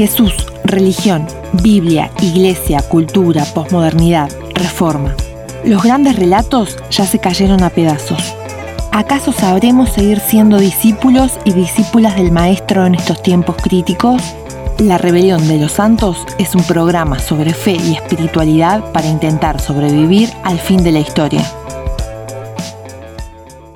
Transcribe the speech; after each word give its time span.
Jesús, 0.00 0.32
religión, 0.64 1.26
Biblia, 1.62 2.10
iglesia, 2.22 2.80
cultura, 2.80 3.44
posmodernidad, 3.54 4.30
reforma. 4.54 5.14
Los 5.62 5.82
grandes 5.82 6.16
relatos 6.16 6.78
ya 6.90 7.04
se 7.04 7.18
cayeron 7.18 7.62
a 7.62 7.68
pedazos. 7.68 8.34
¿Acaso 8.92 9.30
sabremos 9.30 9.90
seguir 9.90 10.20
siendo 10.20 10.56
discípulos 10.56 11.38
y 11.44 11.52
discípulas 11.52 12.16
del 12.16 12.32
Maestro 12.32 12.86
en 12.86 12.94
estos 12.94 13.22
tiempos 13.22 13.56
críticos? 13.56 14.22
La 14.78 14.96
Rebelión 14.96 15.46
de 15.46 15.58
los 15.58 15.72
Santos 15.72 16.24
es 16.38 16.54
un 16.54 16.62
programa 16.62 17.18
sobre 17.18 17.52
fe 17.52 17.72
y 17.72 17.92
espiritualidad 17.92 18.92
para 18.92 19.06
intentar 19.06 19.60
sobrevivir 19.60 20.30
al 20.44 20.58
fin 20.58 20.82
de 20.82 20.92
la 20.92 21.00
historia. 21.00 21.44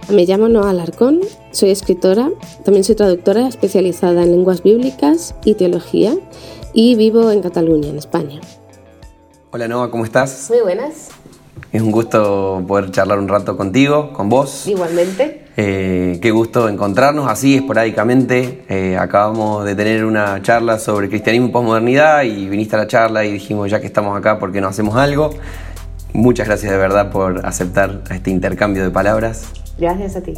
Me 0.09 0.25
llamo 0.25 0.49
Noa 0.49 0.71
Alarcón, 0.71 1.21
soy 1.55 1.71
escritora, 1.71 2.31
también 2.65 2.85
soy 2.85 2.97
traductora 2.97 3.47
especializada 3.49 4.23
en 4.23 4.33
lenguas 4.33 4.63
bíblicas 4.63 5.35
y 5.45 5.55
teología 5.55 6.15
y 6.73 6.97
vivo 6.97 7.31
en 7.31 7.43
Cataluña, 7.43 7.89
en 7.89 7.99
España. 7.99 8.41
Hola 9.53 9.69
Noa, 9.69 9.91
¿cómo 9.91 10.05
estás? 10.05 10.51
Muy 10.51 10.61
buenas. 10.61 11.11
Es 11.73 11.81
un 11.81 11.93
gusto 11.93 12.63
poder 12.67 12.91
charlar 12.91 13.19
un 13.19 13.29
rato 13.29 13.57
contigo, 13.57 14.13
con 14.13 14.29
vos. 14.29 14.67
Igualmente. 14.67 15.45
Eh, 15.57 16.19
qué 16.21 16.31
gusto 16.33 16.69
encontrarnos 16.69 17.29
así 17.29 17.57
esporádicamente. 17.57 18.65
Eh, 18.69 18.97
acabamos 18.97 19.65
de 19.65 19.77
tener 19.77 20.05
una 20.05 20.43
charla 20.43 20.81
sobre 20.81 21.09
cristianismo 21.09 21.49
y 21.49 21.51
posmodernidad 21.53 22.25
y 22.25 22.49
viniste 22.49 22.75
a 22.75 22.81
la 22.81 22.87
charla 22.89 23.25
y 23.25 23.33
dijimos 23.33 23.71
ya 23.71 23.81
que 23.81 23.87
estamos 23.87 24.19
acá, 24.19 24.39
¿por 24.41 24.51
qué 24.51 24.61
no 24.61 24.69
hacemos 24.69 24.97
algo? 24.97 25.31
Muchas 26.13 26.47
gracias 26.47 26.73
de 26.73 26.79
verdad 26.79 27.11
por 27.11 27.47
aceptar 27.47 28.03
este 28.11 28.31
intercambio 28.31 28.83
de 28.83 28.91
palabras. 28.91 29.47
Gracias 29.79 30.17
a 30.17 30.21
ti. 30.21 30.35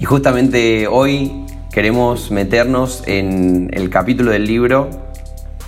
Y 0.00 0.04
justamente 0.04 0.86
hoy 0.86 1.44
queremos 1.72 2.30
meternos 2.30 3.02
en 3.06 3.68
el 3.72 3.90
capítulo 3.90 4.30
del 4.30 4.46
libro 4.46 4.90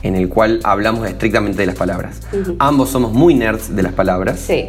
en 0.02 0.14
el 0.14 0.28
cual 0.28 0.60
hablamos 0.62 1.08
estrictamente 1.08 1.62
de 1.62 1.66
las 1.66 1.74
palabras. 1.74 2.20
Ambos 2.60 2.90
somos 2.90 3.12
muy 3.12 3.34
nerds 3.34 3.74
de 3.74 3.82
las 3.82 3.92
palabras. 3.92 4.38
Sí. 4.38 4.66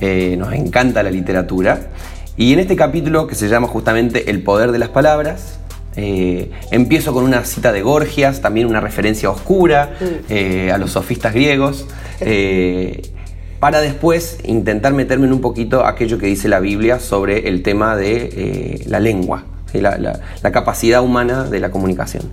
Eh, 0.00 0.36
nos 0.38 0.52
encanta 0.52 1.02
la 1.02 1.10
literatura. 1.10 1.88
Y 2.36 2.52
en 2.52 2.58
este 2.60 2.76
capítulo, 2.76 3.26
que 3.26 3.34
se 3.34 3.48
llama 3.48 3.66
justamente 3.66 4.30
El 4.30 4.42
poder 4.42 4.72
de 4.72 4.78
las 4.78 4.90
palabras, 4.90 5.58
eh, 5.96 6.50
empiezo 6.70 7.12
con 7.14 7.24
una 7.24 7.44
cita 7.44 7.72
de 7.72 7.80
Gorgias, 7.82 8.42
también 8.42 8.66
una 8.66 8.80
referencia 8.80 9.30
oscura 9.30 9.94
eh, 10.28 10.70
a 10.70 10.78
los 10.78 10.92
sofistas 10.92 11.32
griegos, 11.32 11.86
para 13.60 13.80
después 13.80 14.38
intentar 14.44 14.92
meterme 14.92 15.26
en 15.26 15.32
un 15.32 15.40
poquito 15.40 15.84
aquello 15.84 16.18
que 16.18 16.26
dice 16.26 16.48
la 16.48 16.60
Biblia 16.60 17.00
sobre 17.00 17.48
el 17.48 17.62
tema 17.62 17.96
de 17.96 18.84
la 18.86 19.00
lengua, 19.00 19.44
la 19.72 20.52
capacidad 20.52 21.02
humana 21.02 21.44
de 21.44 21.60
la 21.60 21.70
comunicación. 21.70 22.32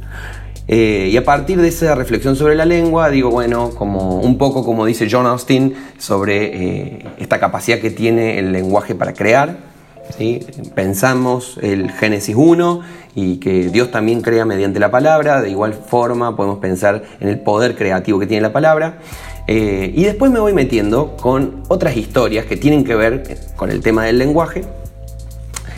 Eh, 0.68 1.09
y 1.12 1.18
a 1.18 1.23
partir 1.23 1.62
de 1.62 1.68
esa 1.68 1.94
reflexión 1.94 2.36
sobre 2.36 2.56
la 2.56 2.66
lengua, 2.66 3.09
digo, 3.09 3.30
bueno, 3.30 3.70
como 3.72 4.20
un 4.20 4.38
poco 4.38 4.66
como 4.66 4.86
dice 4.86 5.08
John 5.09 5.28
Austin 5.28 5.76
sobre 6.00 6.46
eh, 6.46 7.06
esta 7.20 7.40
capacidad 7.40 7.80
que 7.80 7.92
tiene 7.92 8.40
el 8.40 8.52
lenguaje 8.52 8.96
para 8.96 9.14
crear. 9.14 9.75
¿Sí? 10.17 10.45
Pensamos 10.73 11.59
el 11.61 11.92
Génesis 11.92 12.36
1 12.36 12.81
y 13.16 13.38
que 13.38 13.70
Dios 13.70 13.92
también 13.92 14.22
crea 14.22 14.45
mediante 14.45 14.80
la 14.80 14.92
palabra, 14.92 15.42
de 15.42 15.50
igual 15.50 15.73
forma 15.73 16.36
podemos 16.36 16.59
pensar 16.59 17.03
en 17.20 17.30
el 17.30 17.39
poder 17.39 17.75
creativo 17.75 18.20
que 18.20 18.28
tiene 18.28 18.42
la 18.42 18.53
palabra. 18.53 19.00
Eh, 19.47 19.92
y 19.95 20.03
después 20.03 20.31
me 20.31 20.39
voy 20.39 20.53
metiendo 20.53 21.16
con 21.17 21.64
otras 21.67 21.95
historias 21.97 22.45
que 22.45 22.58
tienen 22.58 22.84
que 22.84 22.95
ver 22.95 23.38
con 23.56 23.70
el 23.70 23.81
tema 23.81 24.03
del 24.06 24.17
lenguaje, 24.17 24.64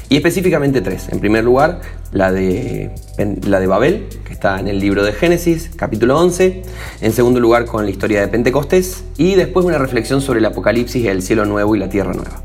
y 0.09 0.15
específicamente 0.15 0.81
tres. 0.81 1.09
En 1.09 1.19
primer 1.19 1.43
lugar, 1.43 1.81
la 2.11 2.31
de, 2.31 2.91
la 3.43 3.59
de 3.59 3.67
Babel, 3.67 4.07
está 4.37 4.59
en 4.59 4.67
el 4.67 4.77
libro 4.77 5.03
de 5.03 5.13
Génesis, 5.13 5.71
capítulo 5.75 6.15
11. 6.19 6.61
En 7.01 7.11
segundo 7.11 7.39
lugar, 7.39 7.65
con 7.65 7.85
la 7.85 7.89
historia 7.89 8.21
de 8.21 8.27
Pentecostés. 8.27 9.03
Y 9.17 9.33
después 9.33 9.65
una 9.65 9.79
reflexión 9.79 10.21
sobre 10.21 10.37
el 10.37 10.45
Apocalipsis, 10.45 11.07
el 11.07 11.23
cielo 11.23 11.45
nuevo 11.45 11.75
y 11.75 11.79
la 11.79 11.89
tierra 11.89 12.13
nueva. 12.13 12.43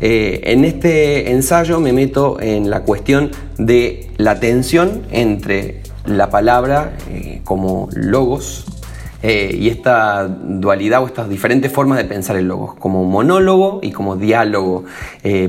Eh, 0.00 0.40
en 0.44 0.64
este 0.64 1.32
ensayo 1.32 1.80
me 1.80 1.92
meto 1.92 2.40
en 2.40 2.70
la 2.70 2.80
cuestión 2.80 3.30
de 3.58 4.10
la 4.16 4.40
tensión 4.40 5.02
entre 5.10 5.82
la 6.06 6.30
palabra 6.30 6.96
eh, 7.10 7.42
como 7.44 7.90
logos 7.92 8.64
eh, 9.22 9.54
y 9.54 9.68
esta 9.68 10.26
dualidad 10.26 11.02
o 11.02 11.06
estas 11.06 11.28
diferentes 11.28 11.70
formas 11.70 11.98
de 11.98 12.06
pensar 12.06 12.36
el 12.36 12.48
logos, 12.48 12.74
como 12.76 13.04
monólogo 13.04 13.80
y 13.82 13.92
como 13.92 14.16
diálogo 14.16 14.84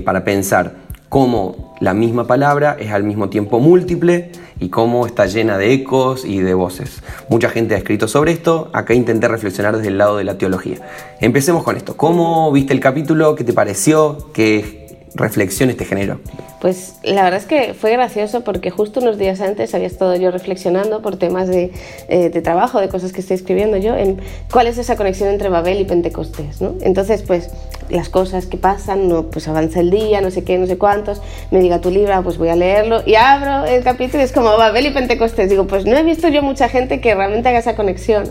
para 0.03 0.25
pensar 0.25 0.75
cómo 1.07 1.73
la 1.79 1.93
misma 1.93 2.27
palabra 2.27 2.75
es 2.77 2.91
al 2.91 3.03
mismo 3.03 3.29
tiempo 3.29 3.61
múltiple 3.61 4.31
y 4.59 4.69
cómo 4.69 5.05
está 5.05 5.25
llena 5.25 5.57
de 5.57 5.73
ecos 5.73 6.25
y 6.25 6.39
de 6.39 6.53
voces. 6.53 7.01
Mucha 7.29 7.49
gente 7.49 7.75
ha 7.75 7.77
escrito 7.77 8.07
sobre 8.07 8.31
esto, 8.31 8.69
acá 8.73 8.93
intenté 8.93 9.27
reflexionar 9.27 9.75
desde 9.75 9.89
el 9.89 9.97
lado 9.97 10.17
de 10.17 10.23
la 10.23 10.37
teología. 10.37 10.77
Empecemos 11.19 11.63
con 11.63 11.75
esto. 11.77 11.97
¿Cómo 11.97 12.51
viste 12.51 12.73
el 12.73 12.79
capítulo? 12.79 13.35
¿Qué 13.35 13.43
te 13.43 13.53
pareció? 13.53 14.31
¿Qué 14.33 14.84
reflexiones 15.15 15.77
te 15.77 15.85
generó? 15.85 16.19
Pues 16.61 16.95
la 17.03 17.23
verdad 17.23 17.39
es 17.39 17.45
que 17.45 17.73
fue 17.73 17.91
gracioso 17.91 18.43
porque 18.43 18.71
justo 18.71 18.99
unos 18.99 19.17
días 19.17 19.41
antes 19.41 19.73
había 19.75 19.87
estado 19.87 20.15
yo 20.15 20.31
reflexionando 20.31 21.01
por 21.01 21.17
temas 21.17 21.47
de, 21.47 21.71
eh, 22.09 22.29
trabajo, 22.41 22.79
de 22.79 22.89
cosas 22.89 23.13
que 23.13 23.21
estoy 23.21 23.35
escribiendo 23.35 23.77
yo, 23.77 23.95
en 23.95 24.21
cuál 24.51 24.67
es 24.67 24.77
esa 24.77 24.95
conexión 24.95 25.29
entre 25.29 25.49
Babel 25.49 25.79
y 25.79 25.85
Pentecostés. 25.85 26.59
Entonces, 26.81 27.21
pues 27.21 27.49
las 27.89 28.09
cosas 28.09 28.45
que 28.45 28.57
pasan, 28.57 29.07
no, 29.07 29.29
pues 29.29 29.47
avanza 29.47 29.79
el 29.79 29.91
día, 29.91 30.21
no 30.21 30.31
sé 30.31 30.43
qué, 30.43 30.57
no 30.57 30.65
sé 30.65 30.77
cuántos, 30.77 31.21
me 31.51 31.59
diga 31.59 31.81
tu 31.81 31.91
libro, 31.91 32.21
pues 32.23 32.37
voy 32.37 32.49
a 32.49 32.55
leerlo 32.55 33.03
y 33.05 33.15
abro 33.15 33.65
el 33.65 33.83
capítulo 33.83 34.21
y 34.21 34.25
es 34.25 34.31
como 34.31 34.57
Babel 34.57 34.87
y 34.87 34.91
Pentecostés. 34.91 35.49
Digo, 35.49 35.67
pues 35.67 35.85
no 35.85 35.95
he 35.97 36.03
visto 36.03 36.27
yo 36.29 36.41
mucha 36.41 36.69
gente 36.69 36.99
que 36.99 37.13
realmente 37.13 37.49
haga 37.49 37.59
esa 37.59 37.75
conexión, 37.75 38.27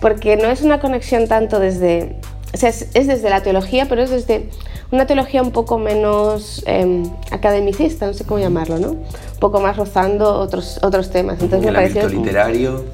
porque 0.00 0.36
no 0.36 0.50
es 0.50 0.62
una 0.62 0.80
conexión 0.80 1.26
tanto 1.26 1.58
desde, 1.58 2.16
o 2.58 2.60
sea, 2.60 2.70
es 2.70 3.06
desde 3.06 3.30
la 3.30 3.40
teología, 3.40 3.86
pero 3.88 4.02
es 4.02 4.10
desde 4.10 4.48
una 4.90 5.06
teología 5.06 5.42
un 5.42 5.52
poco 5.52 5.78
menos 5.78 6.64
em, 6.66 7.04
academicista, 7.30 8.06
no 8.06 8.14
sé 8.14 8.24
cómo 8.24 8.40
llamarlo, 8.40 8.78
¿no? 8.78 8.90
Un 8.90 9.38
poco 9.38 9.60
más 9.60 9.76
rozando 9.76 10.40
otros, 10.40 10.80
otros 10.82 11.10
temas. 11.10 11.40
Entonces 11.40 11.64
me 11.64 11.72
pareció 11.72 12.08
literario. 12.08 12.84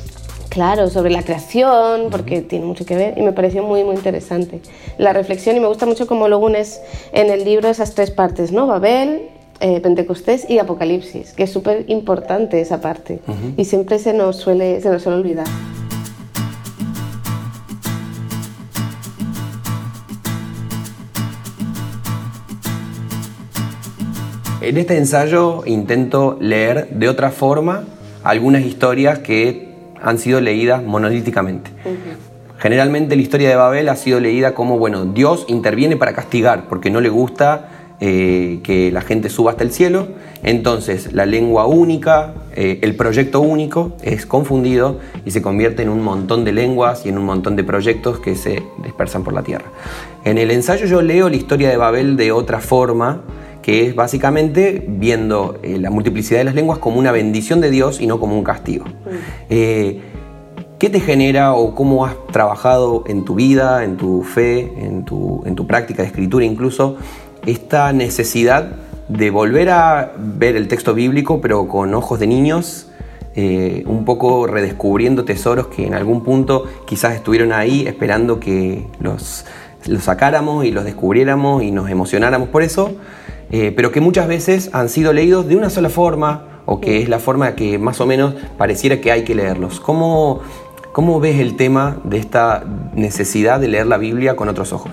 Claro, 0.51 0.91
sobre 0.91 1.11
la 1.11 1.23
creación, 1.23 2.09
porque 2.11 2.43
tiene 2.43 2.67
mucho 2.67 2.85
que 2.85 2.95
ver, 2.95 3.17
y 3.17 3.23
me 3.23 3.33
pareció 3.33 3.63
muy, 3.63 3.85
muy 3.85 3.97
interesante. 3.97 4.61
La 4.99 5.15
reflexión, 5.15 5.57
y 5.57 5.61
me 5.61 5.67
gusta 5.67 5.87
mucho 5.87 6.07
cómo 6.07 6.29
lo 6.29 6.39
unes 6.39 6.83
en 7.13 7.31
el 7.31 7.43
libro 7.45 7.71
esas 7.71 7.95
tres 7.95 8.11
partes, 8.11 8.53
¿no? 8.53 8.67
Babel, 8.67 9.31
eh, 9.61 9.81
Pentecostés 9.81 10.49
y 10.51 10.59
Apocalipsis, 10.59 11.33
que 11.33 11.45
es 11.45 11.51
súper 11.51 11.87
importante 11.89 12.61
esa 12.61 12.83
parte, 12.83 13.21
y 13.57 13.65
siempre 13.65 13.99
se 13.99 14.13
nos, 14.13 14.37
suele, 14.37 14.83
se 14.83 14.91
nos 14.91 15.03
suele 15.03 15.19
olvidar. 15.21 15.47
En 24.65 24.79
este 24.79 24.97
ensayo 24.97 25.63
intento 25.67 26.39
leer 26.41 26.89
de 26.89 27.11
otra 27.11 27.31
forma 27.31 27.85
algunas 28.23 28.65
historias 28.65 29.19
que 29.19 29.69
han 30.01 30.17
sido 30.17 30.41
leídas 30.41 30.83
monolíticamente. 30.83 31.71
Generalmente 32.57 33.15
la 33.15 33.21
historia 33.21 33.51
de 33.51 33.57
Babel 33.57 33.91
ha 33.91 33.97
sido 33.97 34.21
leída 34.21 34.55
como, 34.55 34.79
bueno, 34.79 35.05
Dios 35.05 35.45
interviene 35.49 35.99
para 35.99 36.15
castigar 36.15 36.67
porque 36.67 36.89
no 36.89 37.03
le 37.03 37.11
gusta 37.11 37.69
eh, 38.01 38.61
que 38.65 38.91
la 38.91 39.03
gente 39.03 39.29
suba 39.29 39.51
hasta 39.51 39.65
el 39.65 39.71
cielo. 39.71 40.09
Entonces 40.43 41.13
la 41.13 41.27
lengua 41.27 41.67
única, 41.67 42.33
eh, 42.57 42.79
el 42.81 42.97
proyecto 42.97 43.43
único 43.43 43.93
es 44.03 44.25
confundido 44.25 44.99
y 45.27 45.31
se 45.33 45.43
convierte 45.43 45.83
en 45.83 45.91
un 45.91 46.03
montón 46.03 46.43
de 46.43 46.53
lenguas 46.53 47.05
y 47.05 47.11
en 47.11 47.19
un 47.19 47.27
montón 47.27 47.55
de 47.55 47.65
proyectos 47.65 48.19
que 48.19 48.35
se 48.35 48.63
dispersan 48.83 49.25
por 49.25 49.35
la 49.35 49.43
tierra. 49.43 49.67
En 50.25 50.39
el 50.39 50.51
ensayo 50.51 50.87
yo 50.87 51.03
leo 51.03 51.29
la 51.29 51.37
historia 51.37 51.69
de 51.69 51.77
Babel 51.77 52.17
de 52.17 52.33
otra 52.33 52.61
forma 52.61 53.21
que 53.65 53.87
es 53.87 53.95
básicamente 53.95 54.85
viendo 54.87 55.59
eh, 55.63 55.79
la 55.79 55.89
multiplicidad 55.89 56.41
de 56.41 56.45
las 56.45 56.55
lenguas 56.55 56.81
como 56.81 56.99
una 56.99 57.13
bendición 57.13 57.63
de 57.63 57.71
Dios 57.71 57.99
y 57.99 58.07
no 58.07 58.21
como 58.21 58.37
un 58.37 58.45
castigo. 58.45 58.85
Eh, 59.49 60.03
¿Qué 60.78 60.91
te 60.91 61.01
genera 61.01 61.55
o 61.55 61.75
cómo 61.75 62.05
has 62.05 62.15
trabajado 62.31 63.05
en 63.07 63.25
tu 63.25 63.37
vida, 63.37 63.83
en 63.83 63.97
tu 63.97 64.22
fe, 64.22 64.71
en 64.77 65.07
tu, 65.07 65.43
en 65.47 65.55
tu 65.55 65.66
práctica 65.66 66.03
de 66.03 66.09
escritura 66.09 66.45
incluso, 66.45 66.99
esta 67.47 67.91
necesidad 67.95 68.72
de 69.09 69.31
volver 69.31 69.71
a 69.71 70.13
ver 70.19 70.57
el 70.57 70.69
texto 70.69 70.93
bíblico 70.93 71.41
pero 71.41 71.67
con 71.67 71.95
ojos 71.95 72.21
de 72.21 72.27
niños? 72.27 72.91
Eh, 73.34 73.83
un 73.87 74.05
poco 74.05 74.47
redescubriendo 74.47 75.25
tesoros 75.25 75.69
que 75.69 75.87
en 75.87 75.95
algún 75.95 76.22
punto 76.22 76.67
quizás 76.87 77.15
estuvieron 77.15 77.51
ahí 77.51 77.87
esperando 77.87 78.39
que 78.39 78.87
los, 79.01 79.47
los 79.87 80.05
sacáramos 80.05 80.67
y 80.67 80.71
los 80.71 80.84
descubriéramos 80.84 81.63
y 81.63 81.71
nos 81.71 81.89
emocionáramos 81.89 82.51
por 82.51 82.63
eso, 82.63 82.93
eh, 83.51 83.73
pero 83.75 83.93
que 83.93 84.01
muchas 84.01 84.29
veces 84.29 84.71
han 84.73 84.89
sido 84.89 85.13
leídos 85.13 85.47
de 85.47 85.57
una 85.57 85.71
sola 85.71 85.89
forma 85.89 86.63
o 86.67 86.81
que 86.81 87.03
es 87.03 87.09
la 87.09 87.19
forma 87.19 87.55
que 87.55 87.79
más 87.79 88.01
o 88.01 88.07
menos 88.07 88.35
pareciera 88.57 89.01
que 89.01 89.13
hay 89.13 89.25
que 89.25 89.35
leerlos. 89.35 89.81
¿Cómo, 89.81 90.41
cómo 90.93 91.21
ves 91.21 91.41
el 91.41 91.57
tema 91.57 91.99
de 92.05 92.19
esta 92.19 92.65
necesidad 92.95 93.61
de 93.61 93.69
leer 93.69 93.87
la 93.87 93.99
Biblia 93.99 94.37
con 94.37 94.49
otros 94.49 94.73
ojos? 94.73 94.93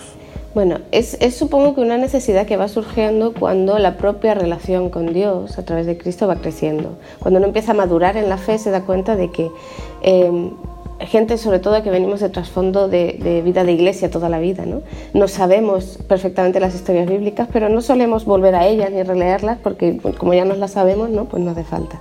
Bueno, 0.53 0.79
es, 0.91 1.17
supongo 1.33 1.75
que 1.75 1.81
una 1.81 1.97
necesidad 1.97 2.45
que 2.45 2.57
va 2.57 2.67
surgiendo 2.67 3.33
cuando 3.33 3.79
la 3.79 3.95
propia 3.95 4.33
relación 4.33 4.89
con 4.89 5.13
Dios 5.13 5.57
a 5.57 5.63
través 5.63 5.85
de 5.85 5.97
Cristo 5.97 6.27
va 6.27 6.35
creciendo. 6.35 6.97
Cuando 7.19 7.37
uno 7.37 7.47
empieza 7.47 7.71
a 7.71 7.75
madurar 7.75 8.17
en 8.17 8.27
la 8.27 8.37
fe 8.37 8.57
se 8.57 8.69
da 8.69 8.81
cuenta 8.81 9.15
de 9.15 9.31
que 9.31 9.49
em, 10.01 10.51
gente 11.05 11.37
sobre 11.37 11.59
todo 11.59 11.81
que 11.83 11.89
venimos 11.89 12.19
de 12.19 12.29
trasfondo 12.29 12.87
de, 12.87 13.41
vida 13.43 13.63
de 13.63 13.71
iglesia 13.71 14.09
toda 14.09 14.29
la 14.29 14.39
vida, 14.39 14.65
¿no? 14.65 14.81
No 15.13 15.27
sabemos 15.27 15.99
perfectamente 16.07 16.59
las 16.59 16.75
historias 16.75 17.07
bíblicas, 17.07 17.47
pero 17.51 17.69
no 17.69 17.81
solemos 17.81 18.25
volver 18.25 18.55
a 18.55 18.67
ellas 18.67 18.91
ni 18.91 19.03
releerlas 19.03 19.57
porque 19.61 19.97
como 20.17 20.33
ya 20.33 20.45
nos 20.45 20.57
las 20.57 20.71
sabemos, 20.71 21.09
¿no? 21.09 21.25
Pues 21.25 21.43
no 21.43 21.51
hace 21.51 21.63
falta. 21.63 21.97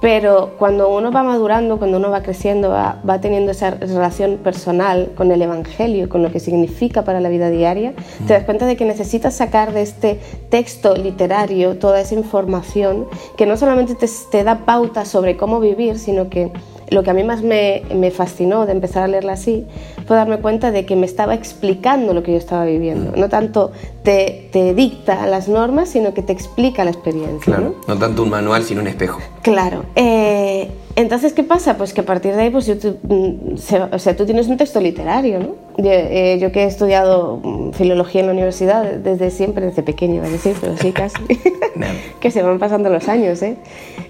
Pero 0.00 0.52
cuando 0.58 0.88
uno 0.88 1.12
va 1.12 1.22
madurando, 1.22 1.76
cuando 1.76 1.98
uno 1.98 2.10
va 2.10 2.22
creciendo, 2.22 2.70
va, 2.70 3.02
va, 3.08 3.20
teniendo 3.20 3.50
esa 3.52 3.72
relación 3.72 4.38
personal 4.38 5.12
con 5.14 5.30
el 5.30 5.42
Evangelio, 5.42 6.08
con 6.08 6.22
lo 6.22 6.32
que 6.32 6.40
significa 6.40 7.04
para 7.04 7.20
la 7.20 7.28
vida 7.28 7.50
diaria, 7.50 7.92
te 8.26 8.32
das 8.32 8.44
cuenta 8.44 8.64
de 8.64 8.76
que 8.76 8.86
necesitas 8.86 9.34
sacar 9.34 9.74
de 9.74 9.82
este 9.82 10.18
texto 10.48 10.96
literario 10.96 11.76
toda 11.76 12.00
esa 12.00 12.14
información 12.14 13.08
que 13.36 13.44
no 13.44 13.58
solamente 13.58 13.94
te, 13.94 14.08
te 14.30 14.42
da 14.42 14.64
pautas 14.64 15.06
sobre 15.06 15.36
cómo 15.36 15.60
vivir, 15.60 15.98
sino 15.98 16.30
que 16.30 16.50
lo 16.90 17.02
que 17.02 17.10
a 17.10 17.14
mí 17.14 17.24
más 17.24 17.42
me, 17.42 17.82
me, 17.94 18.10
fascinó 18.10 18.66
de 18.66 18.72
empezar 18.72 19.04
a 19.04 19.08
leerla 19.08 19.32
así 19.32 19.64
fue 20.06 20.16
darme 20.16 20.38
cuenta 20.38 20.72
de 20.72 20.84
que 20.84 20.96
me 20.96 21.06
estaba 21.06 21.34
explicando 21.34 22.12
lo 22.14 22.24
que 22.24 22.32
yo 22.32 22.38
estaba 22.38 22.64
viviendo. 22.64 23.12
No 23.16 23.28
tanto 23.28 23.70
te, 24.02 24.48
te 24.50 24.74
dicta 24.74 25.26
las 25.26 25.48
normas, 25.48 25.88
sino 25.90 26.12
que 26.14 26.22
te 26.22 26.32
explica 26.32 26.84
la 26.84 26.90
experiencia. 26.90 27.54
Claro, 27.54 27.76
no, 27.86 27.96
tanto 27.96 28.24
un 28.24 28.30
manual, 28.30 28.64
sino 28.64 28.80
un 28.80 28.88
espejo. 28.88 29.20
Claro. 29.42 29.84
Eh, 29.94 30.68
entonces, 30.96 31.32
¿qué 31.32 31.44
pasa? 31.44 31.76
Pues 31.76 31.94
que 31.94 32.00
a 32.00 32.04
partir 32.04 32.34
de 32.34 32.42
ahí, 32.42 32.50
pues 32.50 32.66
yo, 32.66 32.74
mm, 32.74 33.54
o 33.92 33.98
sea, 33.98 34.16
tú 34.16 34.26
tienes 34.26 34.48
un 34.48 34.56
texto 34.56 34.80
literario, 34.80 35.38
¿no? 35.38 35.54
Yo, 35.76 35.90
eh, 35.92 36.38
yo, 36.40 36.50
que 36.50 36.64
he 36.64 36.66
estudiado 36.66 37.40
mm, 37.42 37.70
filología 37.70 38.22
en 38.22 38.26
la 38.26 38.32
universidad 38.32 38.82
desde 38.82 39.30
siempre, 39.30 39.64
desde 39.64 39.84
pequeño, 39.84 40.22
a 40.22 40.28
decir, 40.28 40.56
pero 40.60 40.76
sí 40.76 40.90
casi, 40.90 41.22
que 42.20 42.32
se 42.32 42.42
van 42.42 42.58
pasando 42.58 42.90
los 42.90 43.08
años, 43.08 43.40
¿eh? 43.42 43.56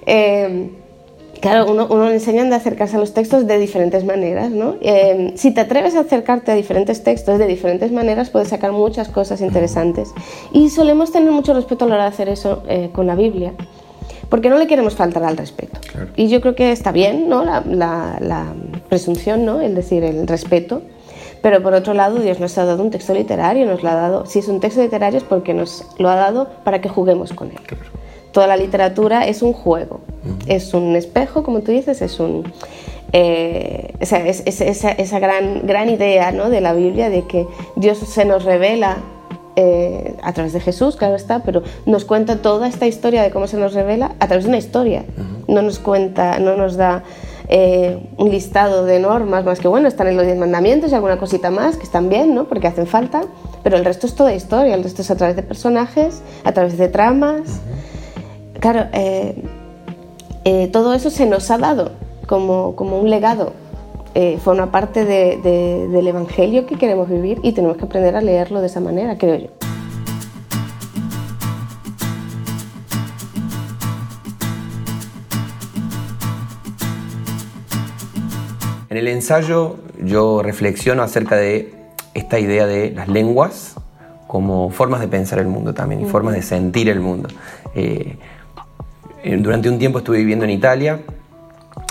eh 0.06 0.70
Claro, 1.40 1.70
uno, 1.70 1.86
uno 1.88 2.08
le 2.08 2.14
enseñan 2.14 2.50
de 2.50 2.56
acercarse 2.56 2.96
a 2.96 2.98
los 2.98 3.14
textos 3.14 3.46
de 3.46 3.58
diferentes 3.58 4.04
maneras, 4.04 4.50
¿no? 4.50 4.76
Eh, 4.82 5.32
si 5.36 5.52
te 5.52 5.62
atreves 5.62 5.94
a 5.94 6.00
acercarte 6.00 6.52
a 6.52 6.54
diferentes 6.54 7.02
textos 7.02 7.38
de 7.38 7.46
diferentes 7.46 7.90
maneras, 7.92 8.28
puedes 8.28 8.48
sacar 8.48 8.72
muchas 8.72 9.08
cosas 9.08 9.40
interesantes. 9.40 10.12
Y 10.52 10.68
solemos 10.68 11.12
tener 11.12 11.32
mucho 11.32 11.54
respeto 11.54 11.86
a 11.86 11.88
la 11.88 11.94
hora 11.94 12.04
de 12.04 12.10
hacer 12.10 12.28
eso 12.28 12.62
eh, 12.68 12.90
con 12.92 13.06
la 13.06 13.14
Biblia, 13.14 13.54
porque 14.28 14.50
no 14.50 14.58
le 14.58 14.66
queremos 14.66 14.94
faltar 14.94 15.24
al 15.24 15.38
respeto. 15.38 15.80
Y 16.14 16.28
yo 16.28 16.42
creo 16.42 16.54
que 16.54 16.72
está 16.72 16.92
bien, 16.92 17.30
¿no? 17.30 17.42
La, 17.42 17.62
la, 17.64 18.52
presunción, 18.90 19.46
¿no? 19.46 19.60
El 19.60 19.74
decir, 19.74 20.04
el 20.04 20.26
respeto. 20.26 20.82
Pero 21.42 21.62
por 21.62 21.72
otro 21.72 21.94
lado, 21.94 22.18
Dios 22.18 22.38
nos 22.38 22.58
ha 22.58 22.66
dado 22.66 22.82
un 22.82 22.90
texto 22.90 23.14
literario, 23.14 23.64
nos 23.64 23.82
lo 23.82 23.88
ha 23.88 23.94
dado, 23.94 24.26
si 24.26 24.40
es 24.40 24.48
un 24.48 24.60
texto 24.60 24.82
literario 24.82 25.16
es 25.16 25.24
porque 25.24 25.54
nos 25.54 25.86
lo 25.98 26.10
ha 26.10 26.16
dado 26.16 26.48
para 26.64 26.82
que 26.82 26.90
juguemos 26.90 27.32
con 27.32 27.50
él. 27.50 27.58
Toda 28.32 28.46
la 28.46 28.56
literatura 28.56 29.26
es 29.26 29.42
un 29.42 29.52
juego, 29.52 30.00
es 30.46 30.74
un 30.74 30.96
espejo, 30.96 31.42
como 31.42 31.60
tú 31.60 31.72
dices, 31.72 32.02
es 32.02 32.20
un... 32.20 32.52
Eh, 33.12 33.92
es, 33.98 34.12
esa, 34.46 35.18
gran, 35.18 35.66
gran 35.66 35.90
idea 35.90 36.30
¿no? 36.30 36.48
de 36.48 36.60
la 36.60 36.74
Biblia 36.74 37.10
de 37.10 37.26
que 37.26 37.46
Dios 37.74 37.98
se 37.98 38.24
nos 38.24 38.44
revela 38.44 38.98
eh, 39.56 40.14
a 40.22 40.32
través 40.32 40.52
de 40.52 40.60
Jesús, 40.60 40.94
claro 40.94 41.16
está, 41.16 41.42
pero 41.42 41.64
nos 41.86 42.04
cuenta 42.04 42.36
toda 42.36 42.68
esta 42.68 42.86
historia 42.86 43.22
de 43.22 43.30
cómo 43.30 43.48
se 43.48 43.56
nos 43.56 43.74
revela 43.74 44.12
a 44.20 44.28
través 44.28 44.44
de 44.44 44.50
una 44.50 44.58
historia. 44.58 45.04
No 45.48 45.60
nos 45.60 45.80
cuenta, 45.80 46.38
no 46.38 46.56
nos 46.56 46.76
da 46.76 47.02
eh, 47.52 47.98
un 48.16 48.30
listado 48.30 48.84
de 48.84 49.00
normas 49.00 49.44
más 49.44 49.58
que 49.58 49.66
bueno, 49.66 49.88
están 49.88 50.06
en 50.06 50.16
los 50.16 50.24
diez 50.24 50.38
mandamientos 50.38 50.92
y 50.92 50.94
alguna 50.94 51.18
cosita 51.18 51.50
más 51.50 51.76
que 51.76 51.82
están 51.82 52.08
bien, 52.08 52.32
¿no? 52.32 52.44
Porque 52.44 52.68
hacen 52.68 52.86
falta, 52.86 53.22
pero 53.64 53.76
el 53.76 53.84
resto 53.84 54.06
es 54.06 54.14
toda 54.14 54.32
historia, 54.32 54.76
el 54.76 54.84
resto 54.84 55.02
es 55.02 55.10
a 55.10 55.16
través 55.16 55.34
de 55.34 55.42
personajes, 55.42 56.22
a 56.44 56.52
través 56.52 56.78
de 56.78 56.86
tramas. 56.86 57.60
Claro, 58.60 58.86
eh, 58.92 59.42
todo 60.70 60.92
eso 60.92 61.08
se 61.08 61.24
nos 61.24 61.50
ha 61.50 61.56
dado 61.56 61.92
como, 62.26 62.76
como 62.76 63.00
un 63.00 63.08
legado. 63.08 63.54
Eh, 64.14 64.38
forma 64.42 64.70
parte 64.70 65.04
del 65.04 66.06
Evangelio 66.06 66.66
que 66.66 66.76
queremos 66.76 67.08
vivir 67.08 67.40
y 67.42 67.52
tenemos 67.52 67.76
que 67.76 67.84
aprender 67.84 68.16
a 68.16 68.20
leerlo 68.20 68.60
de 68.60 68.66
esa 68.66 68.80
manera, 68.80 69.16
creo 69.16 69.36
yo. 69.36 69.48
En 78.90 78.96
el 78.96 79.06
ensayo 79.06 79.76
yo 80.02 80.42
reflexiono 80.42 81.02
acerca 81.02 81.36
de 81.36 81.72
esta 82.14 82.40
idea 82.40 82.66
de 82.66 82.90
las 82.90 83.06
lenguas 83.06 83.76
como 84.26 84.70
formas 84.70 85.00
de 85.00 85.08
pensar 85.08 85.38
el 85.38 85.46
mundo 85.46 85.74
también 85.74 86.00
y 86.00 86.04
formas 86.04 86.34
de 86.34 86.42
sentir 86.42 86.88
el 86.88 87.00
mundo. 87.00 87.28
Eh, 87.74 88.16
eh, 88.16 88.18
durante 89.24 89.68
un 89.68 89.78
tiempo 89.78 89.98
estuve 89.98 90.18
viviendo 90.18 90.44
en 90.44 90.50
Italia 90.50 91.00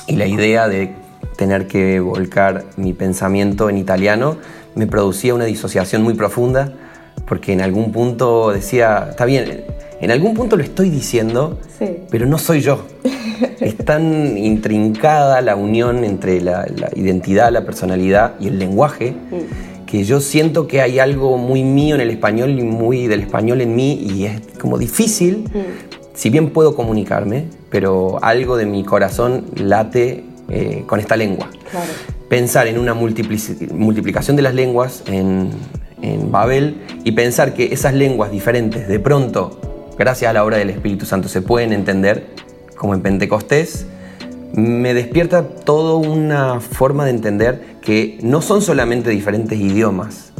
y 0.07 0.15
la 0.15 0.25
idea 0.25 0.67
de 0.67 0.93
tener 1.37 1.67
que 1.67 1.99
volcar 1.99 2.65
mi 2.75 2.93
pensamiento 2.93 3.69
en 3.69 3.77
italiano 3.77 4.37
me 4.75 4.87
producía 4.87 5.33
una 5.33 5.45
disociación 5.45 6.01
muy 6.01 6.13
profunda 6.13 6.73
porque 7.27 7.53
en 7.53 7.61
algún 7.61 7.91
punto 7.91 8.51
decía, 8.51 9.07
está 9.11 9.25
bien, 9.25 9.63
en 10.01 10.11
algún 10.11 10.33
punto 10.33 10.55
lo 10.55 10.63
estoy 10.63 10.89
diciendo, 10.89 11.59
pero 12.09 12.25
no 12.25 12.37
soy 12.37 12.61
yo. 12.61 12.85
Es 13.61 13.77
tan 13.77 14.37
intrincada 14.37 15.41
la 15.41 15.55
unión 15.55 16.03
entre 16.03 16.41
la, 16.41 16.65
identidad, 16.93 17.51
la 17.51 17.65
personalidad 17.65 18.33
y 18.39 18.47
el 18.47 18.59
lenguaje 18.59 19.11
mm. 19.11 19.85
que 19.85 20.03
yo 20.03 20.19
siento 20.19 20.67
que 20.67 20.81
hay 20.81 20.99
algo 20.99 21.37
muy 21.37 21.63
mío 21.63 21.95
en 21.95 22.01
el 22.01 22.09
español 22.09 22.59
y 22.59 22.63
muy 22.63 23.07
del 23.07 23.21
español 23.21 23.61
en 23.61 23.75
mí 23.75 23.93
y 23.93 24.25
es 24.25 24.41
como 24.59 24.77
difícil 24.77 25.45
mm 25.53 25.88
si 26.19 26.30
bien 26.30 26.50
puedo 26.50 26.75
comunicarme, 26.75 27.45
pero 27.69 28.19
algo 28.21 28.57
de 28.57 28.66
mi 28.66 28.83
corazón 28.83 29.45
late 29.56 30.25
eh, 30.50 30.83
con 30.86 31.00
esta 31.00 31.16
lengua. 31.16 31.50
Pensar 32.27 32.68
en 32.68 32.77
una 32.77 32.94
multiplicación 32.94 34.36
de 34.36 34.42
las 34.42 34.54
lenguas 34.54 35.01
en, 35.07 35.50
Babel 36.30 36.81
y 37.06 37.13
pensar 37.13 37.54
que 37.54 37.74
esas 37.74 37.94
lenguas 37.94 38.31
diferentes 38.31 38.89
de 38.89 39.00
pronto, 39.00 39.94
gracias 39.98 40.30
a 40.30 40.33
la 40.33 40.44
obra 40.44 40.57
del 40.57 40.69
Espíritu 40.69 41.06
Santo, 41.06 41.30
se 41.30 41.42
pueden 41.42 41.71
entender, 41.71 42.27
como 42.75 42.94
en 42.94 43.01
Pentecostés, 43.01 43.86
me 44.54 44.94
despierta 44.94 45.48
toda 45.48 45.95
una 45.95 46.60
forma 46.60 47.06
de 47.06 47.12
entender 47.12 47.77
que 47.81 48.18
no 48.21 48.42
son 48.42 48.62
solamente 48.62 49.10
diferentes 49.10 49.57
idiomas. 49.57 50.33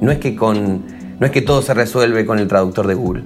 No 0.00 0.10
es 0.10 0.18
que, 0.18 0.34
con, 0.34 0.82
no 1.20 1.26
es 1.26 1.30
que 1.30 1.42
todo 1.42 1.62
se 1.62 1.74
resuelve 1.74 2.26
con 2.26 2.40
el 2.40 2.48
traductor 2.48 2.88
de 2.88 2.94
Google. 2.94 3.22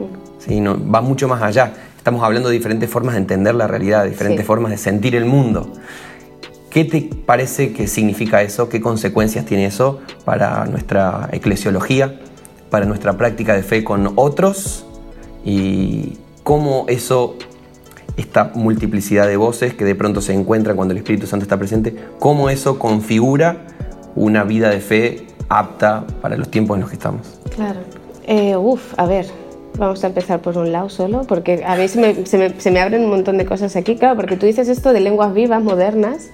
¿sí? 0.47 0.61
No, 0.61 0.77
va 0.91 1.01
mucho 1.01 1.29
más 1.29 1.43
allá. 1.43 1.73
Estamos 2.07 2.23
hablando 2.23 2.51
de 2.51 2.55
diferentes 2.55 2.89
formas 2.89 3.17
de 3.17 3.23
entender 3.23 3.57
la 3.57 3.67
realidad, 3.67 4.05
diferentes 4.05 4.47
formas 4.47 4.71
de 4.71 4.79
sentir 4.79 5.17
el 5.17 5.25
mundo. 5.25 5.73
¿Qué 6.71 6.85
te 6.85 7.01
parece 7.03 7.73
que 7.73 7.89
significa 7.89 8.43
eso? 8.43 8.69
¿Qué 8.69 8.81
consecuencias 8.81 9.45
tiene 9.45 9.67
eso 9.67 9.99
para 10.25 10.67
nuestra 10.67 11.29
eclesiología, 11.33 12.21
para 12.71 12.87
nuestra 12.87 13.15
práctica 13.19 13.55
de 13.55 13.65
fe 13.65 13.83
con 13.83 14.13
otros? 14.15 14.87
Y 15.45 16.19
cómo 16.45 16.85
eso, 16.87 17.35
esta 18.17 18.53
multiplicidad 18.55 19.27
de 19.27 19.37
voces 19.37 19.75
que 19.75 19.85
de 19.85 19.97
pronto 19.97 20.21
se 20.21 20.33
encuentran 20.33 20.77
cuando 20.77 20.93
el 20.93 20.99
Espíritu 20.99 21.27
Santo 21.27 21.43
está 21.43 21.59
presente, 21.59 21.97
cómo 22.21 22.51
eso 22.51 22.79
configura 22.79 23.67
una 24.15 24.45
vida 24.45 24.71
de 24.71 24.79
fe 24.79 25.27
apta 25.49 26.07
para 26.23 26.37
los 26.37 26.53
tiempos 26.53 26.77
en 26.77 26.83
los 26.83 26.91
que 26.91 26.95
estamos. 26.95 27.41
Claro. 27.53 27.81
Eh, 28.29 28.57
uf, 28.57 28.95
a 28.97 29.07
ver, 29.07 29.27
Vamos 29.79 30.03
a 30.05 30.07
empezar 30.07 30.41
por 30.41 30.57
un 30.57 30.73
lado 30.73 30.89
solo, 30.89 31.23
porque 31.29 31.63
a 31.65 31.77
mí 31.77 31.89
se 31.89 32.01
me, 32.01 32.27
se, 32.59 32.71
me, 32.71 32.81
abren 32.81 33.05
un 33.05 33.11
montón 33.11 33.37
de 33.37 33.45
cosas 33.45 33.77
aquí, 33.77 33.97
claro, 33.97 34.17
porque 34.17 34.37
tú 34.37 34.47
dices 34.47 34.69
esto 34.69 34.93
de 34.93 35.01
lenguas 35.01 35.35
vivas, 35.35 35.63
modernas, 35.63 36.31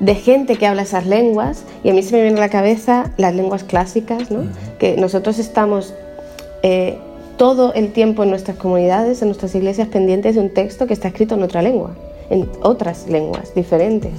de 0.00 0.14
gente 0.14 0.56
que 0.56 0.66
habla 0.66 0.82
esas 0.82 1.06
lenguas, 1.06 1.64
y 1.82 1.90
a 1.90 1.94
mí 1.94 2.02
se 2.02 2.14
me 2.14 2.22
viene 2.22 2.38
a 2.38 2.40
la 2.40 2.50
cabeza 2.50 3.10
las 3.16 3.34
lenguas 3.34 3.64
clásicas, 3.64 4.30
¿no? 4.30 4.44
que 4.78 4.96
nosotros 4.96 5.38
estamos 5.38 5.94
eh, 6.62 6.98
todo 7.36 7.74
el 7.74 7.92
tiempo 7.92 8.22
en 8.22 8.30
nuestras 8.30 8.56
comunidades, 8.56 9.22
en 9.22 9.28
nuestras 9.28 9.54
iglesias, 9.54 9.88
pendientes 9.88 10.36
de 10.36 10.40
un 10.40 10.50
texto 10.50 10.86
que 10.86 10.94
está 10.94 11.08
escrito 11.08 11.34
en 11.34 11.42
otra 11.42 11.62
lengua 11.62 11.96
en 12.30 12.48
otras 12.62 13.08
lenguas 13.08 13.54
diferentes 13.54 14.12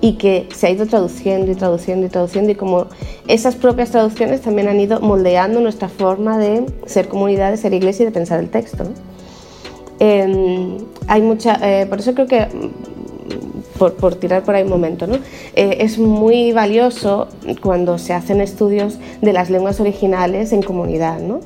y 0.00 0.14
que 0.14 0.48
se 0.54 0.66
ha 0.66 0.70
ido 0.70 0.86
traduciendo 0.86 1.50
y 1.50 1.54
traduciendo 1.54 2.06
y 2.06 2.08
traduciendo 2.08 2.50
y 2.50 2.54
como 2.54 2.86
esas 3.28 3.54
propias 3.54 3.90
traducciones 3.90 4.40
también 4.40 4.68
han 4.68 4.80
ido 4.80 5.00
moldeando 5.00 5.60
nuestra 5.60 5.88
forma 5.88 6.38
de 6.38 6.66
ser 6.86 7.08
comunidad, 7.08 7.50
de 7.50 7.56
ser 7.56 7.72
iglesia 7.72 8.02
y 8.02 8.06
de 8.06 8.12
pensar 8.12 8.40
el 8.40 8.50
texto. 8.50 8.84
Em, 9.98 10.78
hay 11.06 11.22
mucha, 11.22 11.58
eh, 11.62 11.86
por 11.86 12.00
eso 12.00 12.14
creo 12.14 12.26
que 12.26 12.40
mm, 12.40 13.88
por, 14.00 14.14
tirar 14.16 14.42
por 14.44 14.54
ahí 14.54 14.62
un 14.62 14.70
momento, 14.70 15.06
¿no? 15.06 15.16
Eh, 15.54 15.78
es 15.80 15.98
muy 15.98 16.52
valioso 16.52 17.28
cuando 17.62 17.98
se 17.98 18.12
hacen 18.12 18.40
estudios 18.40 18.98
de 19.20 19.32
las 19.32 19.50
lenguas 19.50 19.80
originales 19.80 20.52
en 20.52 20.62
comunidad, 20.62 21.18
¿no? 21.18 21.40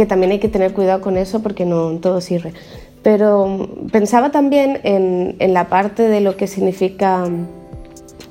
que 0.00 0.06
también 0.06 0.32
hay 0.32 0.38
que 0.38 0.48
tener 0.48 0.72
cuidado 0.72 1.02
con 1.02 1.18
eso 1.18 1.42
porque 1.42 1.66
no 1.66 1.90
todo 1.98 2.22
sirve. 2.22 2.54
Pero 3.02 3.68
pensaba 3.92 4.30
también 4.30 4.80
en, 4.82 5.54
la 5.54 5.68
parte 5.68 6.02
de 6.02 6.20
lo 6.20 6.36
que 6.36 6.46
significa 6.46 7.24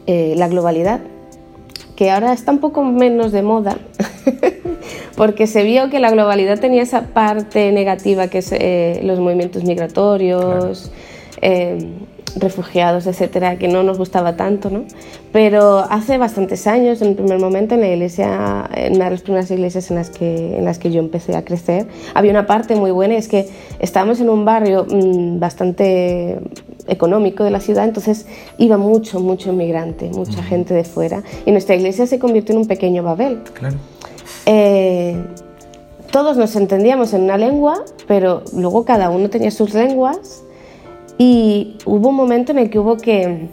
eh, 0.06 0.34
la 0.38 0.48
globalidad, 0.48 1.00
que 1.96 2.12
ahora 2.12 2.34
está 2.34 2.52
un 2.52 2.60
poco 2.60 2.84
menos 2.84 3.32
de 3.32 3.42
moda, 3.42 3.78
porque 5.18 5.48
se 5.48 5.64
vio 5.64 5.90
que 5.90 6.00
la 6.00 6.12
globalidad 6.12 6.60
tenía 6.60 6.84
esa 6.84 7.08
parte 7.08 7.72
negativa 7.72 8.28
que 8.28 8.38
es 8.38 8.52
eh, 8.52 9.02
los 9.04 9.20
movimientos 9.20 9.64
migratorios, 9.64 10.92
eh, 11.42 11.90
refugiados, 12.36 13.08
etcétera, 13.08 13.58
que 13.58 13.68
no 13.68 13.84
nos 13.84 13.98
gustaba 13.98 14.36
tanto, 14.36 14.70
¿no? 14.70 14.84
Pero 15.32 15.80
hace 15.80 16.18
bastantes 16.18 16.68
años, 16.68 17.02
en 17.02 17.10
el 17.10 17.16
primer 17.16 17.40
momento, 17.40 17.76
en 17.76 17.82
la 17.82 17.88
iglesia, 17.90 18.70
en 18.74 18.96
una 18.96 19.06
de 19.06 19.12
las 19.12 19.22
primeras 19.22 19.52
iglesias 19.52 19.90
en 19.90 19.98
las 19.98 20.10
que, 20.10 20.58
en 20.58 20.66
las 20.66 20.80
que 20.80 20.92
yo 20.92 21.00
empecé 21.00 21.36
a 21.36 21.44
crecer, 21.44 21.88
había 22.14 22.32
una 22.32 22.46
parte 22.46 22.76
muy 22.76 22.92
buena, 22.92 23.16
es 23.16 23.28
que 23.28 23.50
estábamos 23.80 24.20
en 24.20 24.30
un 24.30 24.46
barrio 24.46 24.86
mm, 24.90 25.40
bastante 25.40 26.40
económico 26.88 27.44
de 27.44 27.52
la 27.52 27.60
ciudad, 27.60 27.86
entonces 27.86 28.26
iba 28.58 28.78
mucho, 28.78 29.20
mucho 29.20 29.52
inmigrante, 29.52 30.10
mucha 30.10 30.42
gente 30.44 30.74
de 30.74 30.84
fuera, 30.84 31.24
y 31.46 31.52
nuestra 31.52 31.76
iglesia 31.76 32.08
se 32.08 32.20
convirtió 32.20 32.54
en 32.54 32.62
un 32.62 32.68
pequeño 32.68 33.04
Babel. 33.04 33.40
Claro. 33.54 33.76
Eh, 34.46 35.16
todos 36.12 36.38
nos 36.38 36.56
entendíamos 36.56 37.14
en 37.14 37.22
una 37.22 37.38
lengua, 37.38 37.84
pero 38.08 38.44
luego 38.54 38.84
cada 38.84 39.12
uno 39.12 39.30
tenía 39.30 39.52
sus 39.52 39.76
lenguas 39.76 40.44
y 41.20 41.76
hubo 41.86 42.10
un 42.10 42.16
momento 42.16 42.54
en 42.54 42.60
el 42.60 42.70
que 42.70 42.80
hubo 42.80 42.96
que 42.96 43.50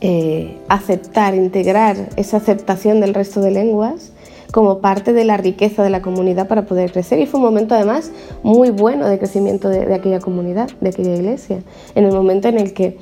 eh, 0.00 0.58
aceptar, 0.68 1.36
integrar 1.36 1.96
esa 2.16 2.38
aceptación 2.38 3.00
del 3.00 3.14
resto 3.14 3.40
de 3.40 3.52
lenguas 3.52 4.12
como 4.52 4.80
parte 4.80 5.12
de 5.12 5.24
la 5.24 5.36
riqueza 5.36 5.84
de 5.84 5.90
la 5.90 6.02
comunidad 6.02 6.48
para 6.48 6.66
poder 6.66 6.90
crecer. 6.90 7.20
Y 7.20 7.26
fue 7.26 7.38
un 7.38 7.46
momento 7.46 7.76
además 7.76 8.10
muy 8.42 8.70
bueno 8.70 9.06
de 9.06 9.18
crecimiento 9.18 9.68
de, 9.68 9.94
aquella 9.94 10.18
comunidad, 10.18 10.68
de 10.80 10.88
aquella 10.88 11.14
iglesia, 11.14 11.60
en 11.94 12.04
el 12.04 12.12
momento 12.12 12.48
en 12.48 12.58
el 12.58 12.74
que... 12.74 12.98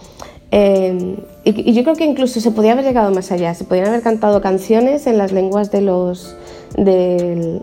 Eh, 0.50 1.16
y, 1.44 1.72
yo 1.72 1.82
creo 1.82 1.96
que 1.96 2.04
incluso 2.04 2.40
se 2.40 2.50
podía 2.50 2.72
haber 2.72 2.84
llegado 2.84 3.10
más 3.10 3.32
allá, 3.32 3.54
se 3.54 3.64
podían 3.64 3.86
haber 3.86 4.02
cantado 4.02 4.42
canciones 4.42 5.06
en 5.06 5.16
las 5.16 5.32
lenguas 5.32 5.70
de 5.70 5.80
los, 5.80 6.36
del, 6.76 7.62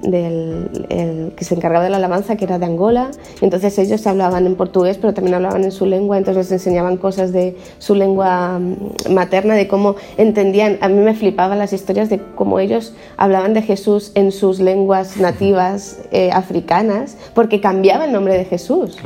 que 1.35 1.45
se 1.45 1.55
encargaba 1.55 1.83
de 1.83 1.89
la 1.89 1.97
alabanza, 1.97 2.35
que 2.35 2.45
era 2.45 2.59
de 2.59 2.65
Angola. 2.65 3.11
entonces 3.41 3.77
ellos 3.79 4.05
hablaban 4.07 4.45
en 4.45 4.55
portugués, 4.55 4.97
pero 4.97 5.13
también 5.13 5.35
hablaban 5.35 5.63
en 5.63 5.71
su 5.71 5.85
lengua, 5.85 6.17
entonces 6.17 6.45
les 6.45 6.51
enseñaban 6.51 6.97
cosas 6.97 7.31
de 7.31 7.57
su 7.77 7.95
lengua 7.95 8.59
mm, 8.59 9.13
materna, 9.13 9.55
de 9.55 9.67
cómo 9.67 9.95
entendían. 10.17 10.77
A 10.81 10.89
mí 10.89 10.95
me 10.95 11.13
flipaban 11.13 11.59
las 11.59 11.73
historias 11.73 12.09
de 12.09 12.19
cómo 12.35 12.59
ellos 12.59 12.93
hablaban 13.17 13.53
de 13.53 13.61
Jesús 13.61 14.11
en 14.15 14.31
sus 14.31 14.59
lenguas 14.59 15.17
nativas 15.21 15.99
eh, 16.11 16.31
africanas, 16.31 17.17
porque 17.33 17.61
cambiaba 17.61 18.05
el 18.05 18.11
nombre 18.11 18.37
de 18.37 18.45
Jesús. 18.45 18.97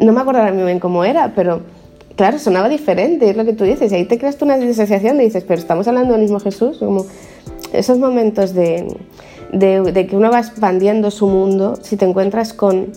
No 0.00 0.12
me 0.12 0.20
acuerdo 0.20 0.40
ahora 0.40 0.52
muy 0.52 0.64
bien 0.64 0.78
cómo 0.78 1.04
era, 1.04 1.32
pero 1.34 1.62
claro, 2.18 2.38
sonaba 2.38 2.68
diferente, 2.68 3.30
es 3.30 3.36
lo 3.36 3.44
que 3.44 3.52
tú 3.52 3.64
dices. 3.64 3.90
Y 3.92 3.94
ahí 3.94 4.04
te 4.04 4.18
creas 4.18 4.36
tú 4.36 4.44
una 4.44 4.58
disociación 4.58 5.20
y 5.20 5.24
dices, 5.24 5.44
pero 5.46 5.60
estamos 5.60 5.86
hablando 5.88 6.12
del 6.12 6.22
mismo 6.22 6.40
Jesús. 6.40 6.78
Como 6.78 7.06
esos 7.72 7.98
momentos 7.98 8.54
de, 8.54 8.96
de, 9.52 10.06
que 10.06 10.16
uno 10.16 10.30
va 10.30 10.40
expandiendo 10.40 11.10
su 11.10 11.26
mundo, 11.26 11.78
si 11.82 11.96
te 11.96 12.04
encuentras 12.04 12.52
con 12.52 12.92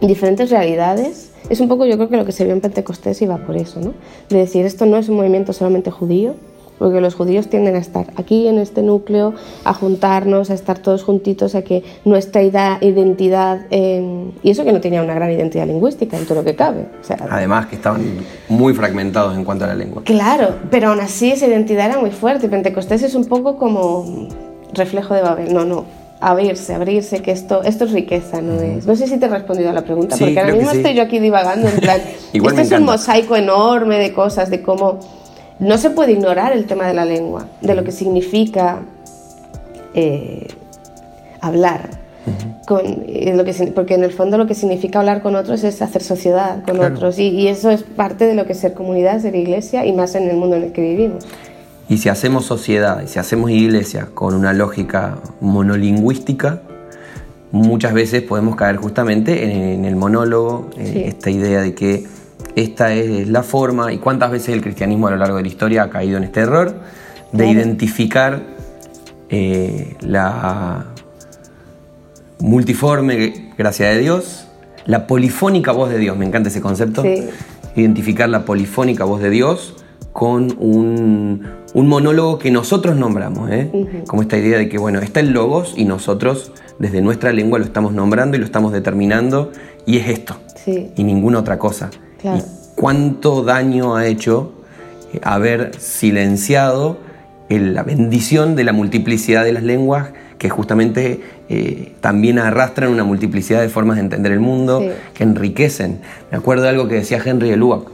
diferentes 0.00 0.50
realidades, 0.50 1.30
es 1.48 1.60
un 1.60 1.68
poco 1.68 1.86
yo 1.86 1.96
creo 1.96 2.08
que 2.08 2.16
lo 2.16 2.24
que 2.24 2.32
se 2.32 2.44
vio 2.44 2.54
en 2.54 2.60
Pentecostés 2.60 3.20
iba 3.22 3.38
por 3.38 3.56
eso, 3.56 3.80
¿no? 3.80 3.92
De 4.28 4.38
decir, 4.38 4.64
esto 4.64 4.86
no 4.86 4.96
es 4.96 5.08
un 5.08 5.16
movimiento 5.16 5.52
solamente 5.52 5.90
judío, 5.90 6.34
porque 6.78 7.00
los 7.00 7.14
judíos 7.14 7.48
tienden 7.48 7.76
a 7.76 7.78
estar 7.78 8.06
aquí 8.16 8.48
en 8.48 8.58
este 8.58 8.82
núcleo, 8.82 9.34
a 9.64 9.74
juntarnos, 9.74 10.50
a 10.50 10.54
estar 10.54 10.78
todos 10.78 11.02
juntitos, 11.02 11.54
a 11.54 11.62
que 11.62 11.82
nuestra 12.04 12.42
identidad, 12.42 13.66
y 13.70 14.50
eso 14.50 14.64
que 14.64 14.72
no 14.72 14.80
tenía 14.80 15.02
una 15.02 15.14
gran 15.14 15.30
identidad 15.30 15.66
lingüística 15.66 16.18
en 16.18 16.24
todo 16.24 16.36
lo 16.36 16.44
que 16.44 16.56
cabe. 16.56 16.86
Además 17.30 17.66
que 17.66 17.76
estaban 17.76 18.02
muy 18.48 18.74
fragmentados 18.74 19.36
en 19.36 19.44
cuanto 19.44 19.64
a 19.64 19.68
la 19.68 19.74
lengua. 19.74 20.02
Claro, 20.04 20.56
pero 20.70 20.88
aún 20.88 21.00
así 21.00 21.30
esa 21.32 21.46
identidad 21.46 21.86
era 21.86 21.98
muy 21.98 22.10
fuerte. 22.10 22.48
Pentecostés 22.48 23.02
es 23.02 23.14
un 23.14 23.26
poco 23.26 23.56
como 23.56 24.28
reflejo 24.72 25.14
de 25.14 25.22
Babel. 25.22 25.54
No, 25.54 25.64
no. 25.64 25.84
Abrirse, 26.20 26.74
abrirse, 26.74 27.20
que 27.20 27.32
esto, 27.32 27.62
esto 27.64 27.84
es 27.84 27.92
riqueza, 27.92 28.40
¿no 28.40 28.54
es? 28.54 28.86
No 28.86 28.96
sé 28.96 29.06
si 29.06 29.18
te 29.18 29.26
he 29.26 29.28
respondido 29.28 29.70
a 29.70 29.72
la 29.72 29.82
pregunta, 29.82 30.16
porque 30.18 30.38
ahora 30.40 30.54
mismo 30.54 30.70
estoy 30.70 30.94
yo 30.94 31.02
aquí 31.02 31.18
divagando 31.18 31.68
en 31.68 31.80
plan. 31.80 32.00
este 32.32 32.62
es 32.62 32.72
un 32.72 32.84
mosaico 32.84 33.36
enorme 33.36 33.98
de 33.98 34.14
cosas, 34.14 34.48
de 34.48 34.62
cómo 34.62 35.00
no 35.64 35.78
se 35.78 35.90
puede 35.90 36.12
ignorar 36.12 36.52
el 36.52 36.66
tema 36.66 36.86
de 36.86 36.94
la 36.94 37.04
lengua, 37.04 37.46
de 37.60 37.74
lo 37.74 37.84
que 37.84 37.92
significa 37.92 38.80
eh, 39.94 40.46
hablar. 41.40 42.02
Con, 42.66 43.04
eh, 43.06 43.34
lo 43.36 43.44
que, 43.44 43.52
porque 43.74 43.94
en 43.94 44.04
el 44.04 44.10
fondo 44.10 44.38
lo 44.38 44.46
que 44.46 44.54
significa 44.54 44.98
hablar 45.00 45.20
con 45.20 45.36
otros 45.36 45.62
es 45.62 45.82
hacer 45.82 46.02
sociedad 46.02 46.64
con 46.64 46.80
otros 46.80 47.18
y, 47.18 47.28
y, 47.28 47.48
eso 47.48 47.70
es 47.70 47.82
parte 47.82 48.26
de 48.26 48.34
lo 48.34 48.46
que 48.46 48.52
es 48.52 48.60
ser 48.60 48.72
comunidad, 48.72 49.20
ser 49.20 49.36
iglesia 49.36 49.84
y 49.84 49.92
más 49.92 50.14
en 50.14 50.30
el 50.30 50.36
mundo 50.38 50.56
en 50.56 50.62
el 50.62 50.72
que 50.72 50.80
vivimos. 50.80 51.26
Y 51.86 51.98
si 51.98 52.08
hacemos 52.08 52.46
sociedad 52.46 53.02
y 53.02 53.08
si 53.08 53.18
hacemos 53.18 53.50
iglesia 53.50 54.08
con 54.14 54.34
una 54.34 54.54
lógica 54.54 55.18
monolingüística, 55.42 56.62
muchas 57.52 57.92
veces 57.92 58.22
podemos 58.22 58.56
caer 58.56 58.76
justamente 58.76 59.74
en, 59.74 59.84
el 59.84 59.94
monólogo, 59.94 60.70
esta 60.78 61.30
idea 61.30 61.60
de 61.60 61.74
que 61.74 62.04
esta 62.56 62.92
es 62.94 63.28
la 63.28 63.42
forma 63.42 63.92
y 63.92 63.98
cuántas 63.98 64.30
veces 64.30 64.50
el 64.50 64.60
cristianismo 64.60 65.08
a 65.08 65.10
lo 65.10 65.16
largo 65.16 65.36
de 65.36 65.42
la 65.42 65.48
historia 65.48 65.82
ha 65.84 65.90
caído 65.90 66.18
en 66.18 66.24
este 66.24 66.40
error 66.40 66.74
de 67.32 67.48
identificar 67.48 68.42
eh, 69.28 69.96
la 70.00 70.86
multiforme 72.38 73.50
gracia 73.58 73.88
de 73.88 73.98
Dios, 73.98 74.46
la 74.86 75.06
polifónica 75.06 75.72
voz 75.72 75.90
de 75.90 75.98
Dios, 75.98 76.16
me 76.16 76.26
encanta 76.26 76.48
ese 76.48 76.60
concepto, 76.60 77.02
identificar 77.74 78.28
la 78.28 78.44
polifónica 78.44 79.04
voz 79.04 79.20
de 79.20 79.30
Dios 79.30 79.74
con 80.12 80.54
un, 80.58 81.44
monólogo 81.74 82.38
que 82.38 82.52
nosotros 82.52 82.96
nombramos, 82.96 83.50
¿eh? 83.50 84.04
como 84.06 84.22
esta 84.22 84.38
idea 84.38 84.58
de 84.58 84.68
que, 84.68 84.78
bueno, 84.78 85.00
está 85.00 85.18
el 85.18 85.32
logos 85.32 85.74
y 85.76 85.86
nosotros 85.86 86.52
desde 86.78 87.02
nuestra 87.02 87.32
lengua 87.32 87.58
lo 87.58 87.64
estamos 87.64 87.92
nombrando 87.92 88.36
y 88.36 88.40
lo 88.40 88.46
estamos 88.46 88.72
determinando 88.72 89.50
y 89.86 89.98
es 89.98 90.08
esto 90.08 90.36
y 90.66 91.02
ninguna 91.02 91.40
otra 91.40 91.58
cosa. 91.58 91.90
Y 92.24 92.42
cuánto 92.74 93.42
daño 93.42 93.96
ha 93.96 94.06
hecho 94.06 94.52
eh, 95.12 95.20
haber 95.22 95.78
silenciado 95.78 96.98
la 97.48 97.84
bendición 97.84 98.56
de 98.56 98.64
la 98.64 98.72
multiplicidad 98.72 99.44
de 99.44 99.52
las 99.52 99.62
lenguas 99.62 100.08
que 100.38 100.50
justamente 100.50 101.20
eh, 101.48 101.92
también 102.00 102.38
arrastran 102.38 102.90
una 102.90 103.04
multiplicidad 103.04 103.60
de 103.60 103.68
formas 103.68 103.96
de 103.96 104.02
entender 104.02 104.32
el 104.32 104.40
mundo, 104.40 104.82
que 105.14 105.22
enriquecen. 105.22 106.00
Me 106.30 106.38
acuerdo 106.38 106.64
de 106.64 106.70
algo 106.70 106.88
que 106.88 106.96
decía 106.96 107.20
Henry 107.24 107.50
de 107.50 107.56
Lubac, 107.56 107.84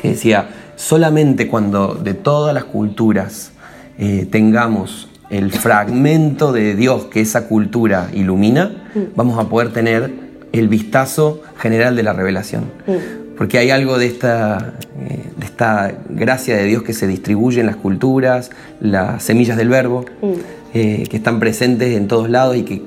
que 0.00 0.08
decía, 0.08 0.48
solamente 0.76 1.46
cuando 1.46 1.94
de 1.94 2.14
todas 2.14 2.54
las 2.54 2.64
culturas 2.64 3.52
eh, 3.98 4.26
tengamos 4.30 5.08
el 5.28 5.52
fragmento 5.52 6.52
de 6.52 6.74
Dios 6.74 7.04
que 7.04 7.20
esa 7.20 7.46
cultura 7.46 8.08
ilumina, 8.12 8.88
mm. 8.94 9.00
vamos 9.14 9.38
a 9.38 9.48
poder 9.48 9.72
tener 9.72 10.10
el 10.52 10.68
vistazo 10.68 11.42
general 11.58 11.94
de 11.94 12.02
la 12.02 12.12
revelación. 12.12 12.64
Mm. 12.86 13.29
Porque 13.40 13.56
hay 13.56 13.70
algo 13.70 13.96
de 13.96 14.04
esta, 14.04 14.74
eh, 14.98 15.30
de 15.34 15.46
esta 15.46 15.94
gracia 16.10 16.58
de 16.58 16.64
Dios 16.64 16.82
que 16.82 16.92
se 16.92 17.06
distribuye 17.06 17.60
en 17.60 17.66
las 17.68 17.76
culturas, 17.76 18.50
las 18.82 19.22
semillas 19.22 19.56
del 19.56 19.70
verbo, 19.70 20.04
mm. 20.20 20.32
eh, 20.74 21.04
que 21.08 21.16
están 21.16 21.40
presentes 21.40 21.96
en 21.96 22.06
todos 22.06 22.28
lados 22.28 22.58
y 22.58 22.64
que 22.64 22.82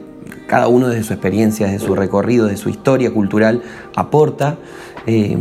cada 0.46 0.68
uno 0.68 0.90
desde 0.90 1.06
su 1.06 1.14
experiencia, 1.14 1.66
desde 1.66 1.84
su 1.84 1.96
recorrido, 1.96 2.46
de 2.46 2.58
su 2.58 2.70
historia 2.70 3.10
cultural, 3.10 3.64
aporta. 3.96 4.58
Eh, 5.08 5.36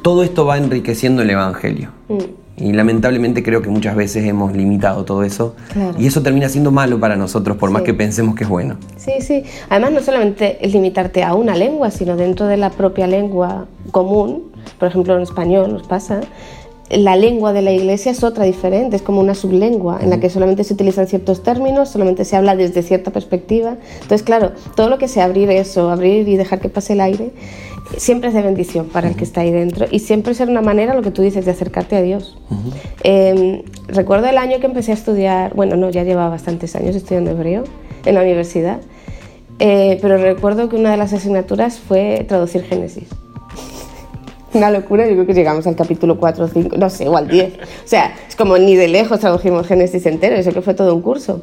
todo 0.00 0.24
esto 0.24 0.46
va 0.46 0.56
enriqueciendo 0.56 1.20
el 1.20 1.28
Evangelio. 1.28 1.90
Mm. 2.08 2.44
Y 2.56 2.72
lamentablemente 2.72 3.42
creo 3.42 3.60
que 3.60 3.68
muchas 3.68 3.96
veces 3.96 4.24
hemos 4.24 4.56
limitado 4.56 5.04
todo 5.04 5.24
eso. 5.24 5.56
Y 5.98 6.06
eso 6.06 6.22
termina 6.22 6.48
siendo 6.48 6.70
malo 6.70 6.98
para 6.98 7.16
nosotros, 7.16 7.58
por 7.58 7.70
más 7.70 7.82
que 7.82 7.92
pensemos 7.92 8.34
que 8.34 8.44
es 8.44 8.48
bueno. 8.48 8.76
Sí, 8.96 9.12
sí. 9.20 9.42
Además, 9.68 9.92
no 9.92 10.00
solamente 10.00 10.64
es 10.64 10.72
limitarte 10.72 11.22
a 11.22 11.34
una 11.34 11.54
lengua, 11.54 11.90
sino 11.90 12.16
dentro 12.16 12.46
de 12.46 12.56
la 12.56 12.70
propia 12.70 13.08
lengua 13.08 13.66
común, 13.90 14.53
por 14.78 14.88
ejemplo 14.88 15.16
en 15.16 15.22
español 15.22 15.72
nos 15.72 15.86
pasa, 15.86 16.20
la 16.90 17.16
lengua 17.16 17.52
de 17.52 17.62
la 17.62 17.72
iglesia 17.72 18.12
es 18.12 18.22
otra 18.22 18.44
diferente, 18.44 18.96
es 18.96 19.02
como 19.02 19.20
una 19.20 19.34
sublengua 19.34 19.98
en 20.02 20.10
la 20.10 20.20
que 20.20 20.28
solamente 20.28 20.64
se 20.64 20.74
utilizan 20.74 21.06
ciertos 21.06 21.42
términos, 21.42 21.88
solamente 21.88 22.24
se 22.24 22.36
habla 22.36 22.56
desde 22.56 22.82
cierta 22.82 23.10
perspectiva. 23.10 23.76
Entonces, 23.94 24.22
claro, 24.22 24.52
todo 24.76 24.88
lo 24.88 24.98
que 24.98 25.08
sea 25.08 25.24
abrir 25.24 25.50
eso, 25.50 25.90
abrir 25.90 26.28
y 26.28 26.36
dejar 26.36 26.60
que 26.60 26.68
pase 26.68 26.92
el 26.92 27.00
aire, 27.00 27.30
siempre 27.96 28.28
es 28.28 28.34
de 28.34 28.42
bendición 28.42 28.86
para 28.86 29.08
el 29.08 29.16
que 29.16 29.24
está 29.24 29.40
ahí 29.40 29.50
dentro 29.50 29.86
y 29.90 30.00
siempre 30.00 30.34
ser 30.34 30.48
una 30.48 30.60
manera, 30.60 30.94
lo 30.94 31.02
que 31.02 31.10
tú 31.10 31.22
dices, 31.22 31.44
de 31.44 31.52
acercarte 31.52 31.96
a 31.96 32.02
Dios. 32.02 32.36
Em, 33.02 33.62
recuerdo 33.88 34.28
el 34.28 34.36
año 34.36 34.60
que 34.60 34.66
empecé 34.66 34.90
a 34.90 34.94
estudiar, 34.94 35.54
bueno, 35.54 35.76
no, 35.76 35.90
ya 35.90 36.04
llevaba 36.04 36.30
bastantes 36.30 36.76
años 36.76 36.94
estudiando 36.94 37.30
hebreo 37.30 37.64
en 38.04 38.14
la 38.14 38.20
universidad, 38.20 38.80
eh, 39.58 39.98
pero 40.02 40.18
recuerdo 40.18 40.68
que 40.68 40.76
una 40.76 40.90
de 40.90 40.96
las 40.96 41.12
asignaturas 41.12 41.78
fue 41.78 42.24
traducir 42.28 42.62
Génesis 42.64 43.08
una 44.54 44.70
locura. 44.70 45.06
Yo 45.06 45.14
creo 45.14 45.26
que 45.26 45.34
llegamos 45.34 45.66
al 45.66 45.76
capítulo 45.76 46.18
4 46.18 46.44
o 46.44 46.48
5, 46.48 46.76
no 46.76 46.90
sé, 46.90 47.08
o 47.08 47.16
al 47.16 47.28
10. 47.28 47.54
O 47.54 47.58
sea, 47.84 48.14
es 48.28 48.36
como 48.36 48.58
ni 48.58 48.76
de 48.76 48.88
lejos 48.88 49.20
tradujimos 49.20 49.66
Génesis 49.66 50.06
entero, 50.06 50.36
eso 50.36 50.52
que 50.52 50.62
fue 50.62 50.74
todo 50.74 50.94
un 50.94 51.02
curso. 51.02 51.42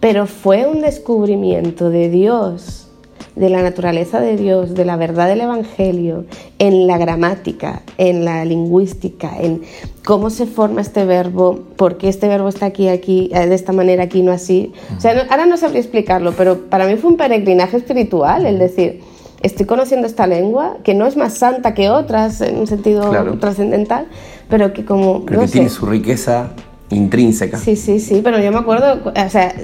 Pero 0.00 0.26
fue 0.26 0.66
un 0.66 0.82
descubrimiento 0.82 1.90
de 1.90 2.10
Dios, 2.10 2.86
de 3.34 3.50
la 3.50 3.62
naturaleza 3.62 4.20
de 4.20 4.36
Dios, 4.36 4.74
de 4.74 4.84
la 4.84 4.96
verdad 4.96 5.28
del 5.28 5.42
Evangelio, 5.42 6.24
en 6.58 6.86
la 6.86 6.96
gramática, 6.96 7.82
en 7.98 8.24
la 8.24 8.44
lingüística, 8.44 9.30
en 9.38 9.62
cómo 10.04 10.30
se 10.30 10.46
forma 10.46 10.80
este 10.80 11.04
verbo, 11.04 11.60
por 11.76 11.98
qué 11.98 12.08
este 12.08 12.28
verbo 12.28 12.48
está 12.48 12.66
aquí, 12.66 12.88
aquí, 12.88 13.30
eh, 13.34 13.46
de 13.46 13.54
esta 13.54 13.72
manera, 13.72 14.04
aquí, 14.04 14.22
no 14.22 14.32
así. 14.32 14.72
O 14.96 15.00
sea, 15.00 15.26
ahora 15.28 15.44
no 15.44 15.58
sabría 15.58 15.80
explicarlo, 15.80 16.32
pero 16.32 16.62
para 16.62 16.86
mí 16.86 16.96
fue 16.96 17.10
un 17.10 17.18
peregrinaje 17.18 17.76
espiritual, 17.76 18.46
el 18.46 18.58
decir, 18.58 19.02
estoy 19.42 19.66
conociendo 19.66 20.06
esta 20.06 20.26
lengua, 20.26 20.78
que 20.82 20.94
no 20.94 21.06
es 21.06 21.16
más 21.16 21.34
santa 21.34 21.74
que 21.74 21.90
otras 21.90 22.40
en 22.40 22.58
un 22.58 22.66
sentido 22.66 23.10
trascendental, 23.38 24.06
pero 24.48 24.72
que 24.72 24.84
como... 24.84 25.24
Pero 25.24 25.40
que 25.40 25.48
tiene 25.48 25.68
su 25.68 25.86
riqueza 25.86 26.50
intrínseca. 26.90 27.58
Sí, 27.58 27.76
sí, 27.76 28.00
sí, 28.00 28.20
pero 28.22 28.38
yo 28.38 28.52
me 28.52 28.58
acuerdo, 28.58 29.00
o 29.04 29.28
sea, 29.28 29.54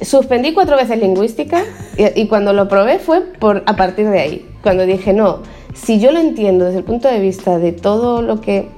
suspendí 0.00 0.52
cuatro 0.52 0.76
veces 0.76 0.98
lingüística 0.98 1.62
y, 1.96 2.26
cuando 2.28 2.52
lo 2.52 2.68
probé 2.68 2.98
fue 2.98 3.22
por, 3.22 3.62
a 3.66 3.76
partir 3.76 4.08
de 4.08 4.20
ahí, 4.20 4.48
cuando 4.62 4.84
dije, 4.84 5.12
no, 5.12 5.40
si 5.74 6.00
yo 6.00 6.12
lo 6.12 6.18
entiendo 6.18 6.64
desde 6.64 6.78
el 6.78 6.84
punto 6.84 7.08
de 7.08 7.20
vista 7.20 7.58
de 7.58 7.72
todo 7.72 8.22
lo 8.22 8.40
que 8.40 8.68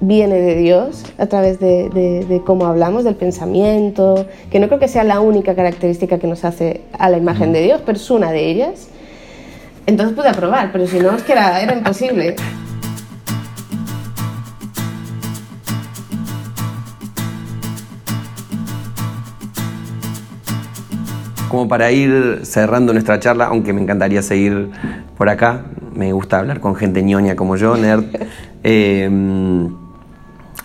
viene 0.00 0.36
de 0.36 0.56
Dios 0.56 1.04
a 1.18 1.26
través 1.26 1.60
de, 1.60 1.88
de, 1.90 2.42
cómo 2.44 2.66
hablamos, 2.66 3.04
del 3.04 3.16
pensamiento, 3.16 4.26
que 4.50 4.58
no 4.58 4.66
creo 4.68 4.80
que 4.80 4.88
sea 4.88 5.04
la 5.04 5.20
única 5.20 5.54
característica 5.54 6.18
que 6.18 6.26
nos 6.26 6.44
hace 6.44 6.82
a 6.98 7.10
la 7.10 7.18
imagen 7.18 7.52
de 7.52 7.62
Dios, 7.62 7.82
pero 7.84 7.96
es 7.96 8.10
una 8.10 8.32
de 8.32 8.50
ellas. 8.50 8.88
Entonces 9.86 10.14
pude 10.14 10.28
aprobar, 10.28 10.70
pero 10.72 10.86
si 10.86 10.98
no 10.98 11.12
es 11.12 11.22
que 11.22 11.32
era, 11.32 11.60
era 11.60 11.74
imposible. 11.74 12.36
Como 21.48 21.66
para 21.66 21.90
ir 21.90 22.40
cerrando 22.44 22.92
nuestra 22.92 23.18
charla, 23.18 23.46
aunque 23.46 23.72
me 23.72 23.82
encantaría 23.82 24.22
seguir 24.22 24.70
por 25.16 25.28
acá, 25.28 25.64
me 25.92 26.12
gusta 26.12 26.38
hablar 26.38 26.60
con 26.60 26.76
gente 26.76 27.02
ñoña 27.02 27.34
como 27.36 27.56
yo, 27.56 27.76
nerd. 27.76 28.04
Em, 28.62 29.74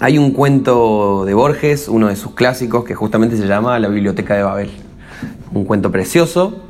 hay 0.02 0.18
un 0.18 0.32
cuento 0.32 1.24
de 1.24 1.34
Borges, 1.34 1.88
uno 1.88 2.10
de 2.10 2.18
sus 2.18 2.34
clásicos, 2.34 2.84
que 2.84 2.94
justamente 2.94 3.38
se 3.38 3.48
llama 3.48 3.80
La 3.80 3.88
Biblioteca 3.88 4.36
de 4.36 4.44
Babel. 4.44 4.70
Un 5.54 5.64
cuento 5.64 5.92
precioso, 5.92 6.65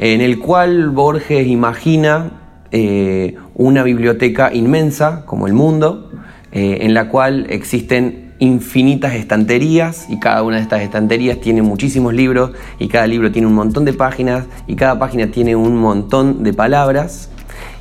en 0.00 0.22
el 0.22 0.38
cual 0.38 0.88
Borges 0.88 1.46
imagina 1.46 2.30
eh, 2.72 3.36
una 3.54 3.82
biblioteca 3.82 4.52
inmensa, 4.52 5.26
como 5.26 5.46
el 5.46 5.52
mundo, 5.52 6.10
eh, 6.52 6.78
en 6.80 6.94
la 6.94 7.10
cual 7.10 7.46
existen 7.50 8.32
infinitas 8.38 9.12
estanterías 9.12 10.06
y 10.08 10.18
cada 10.18 10.42
una 10.42 10.56
de 10.56 10.62
estas 10.62 10.80
estanterías 10.80 11.38
tiene 11.42 11.60
muchísimos 11.60 12.14
libros 12.14 12.52
y 12.78 12.88
cada 12.88 13.06
libro 13.06 13.30
tiene 13.30 13.46
un 13.46 13.54
montón 13.54 13.84
de 13.84 13.92
páginas 13.92 14.46
y 14.66 14.74
cada 14.74 14.98
página 14.98 15.26
tiene 15.30 15.54
un 15.54 15.76
montón 15.76 16.42
de 16.44 16.54
palabras. 16.54 17.28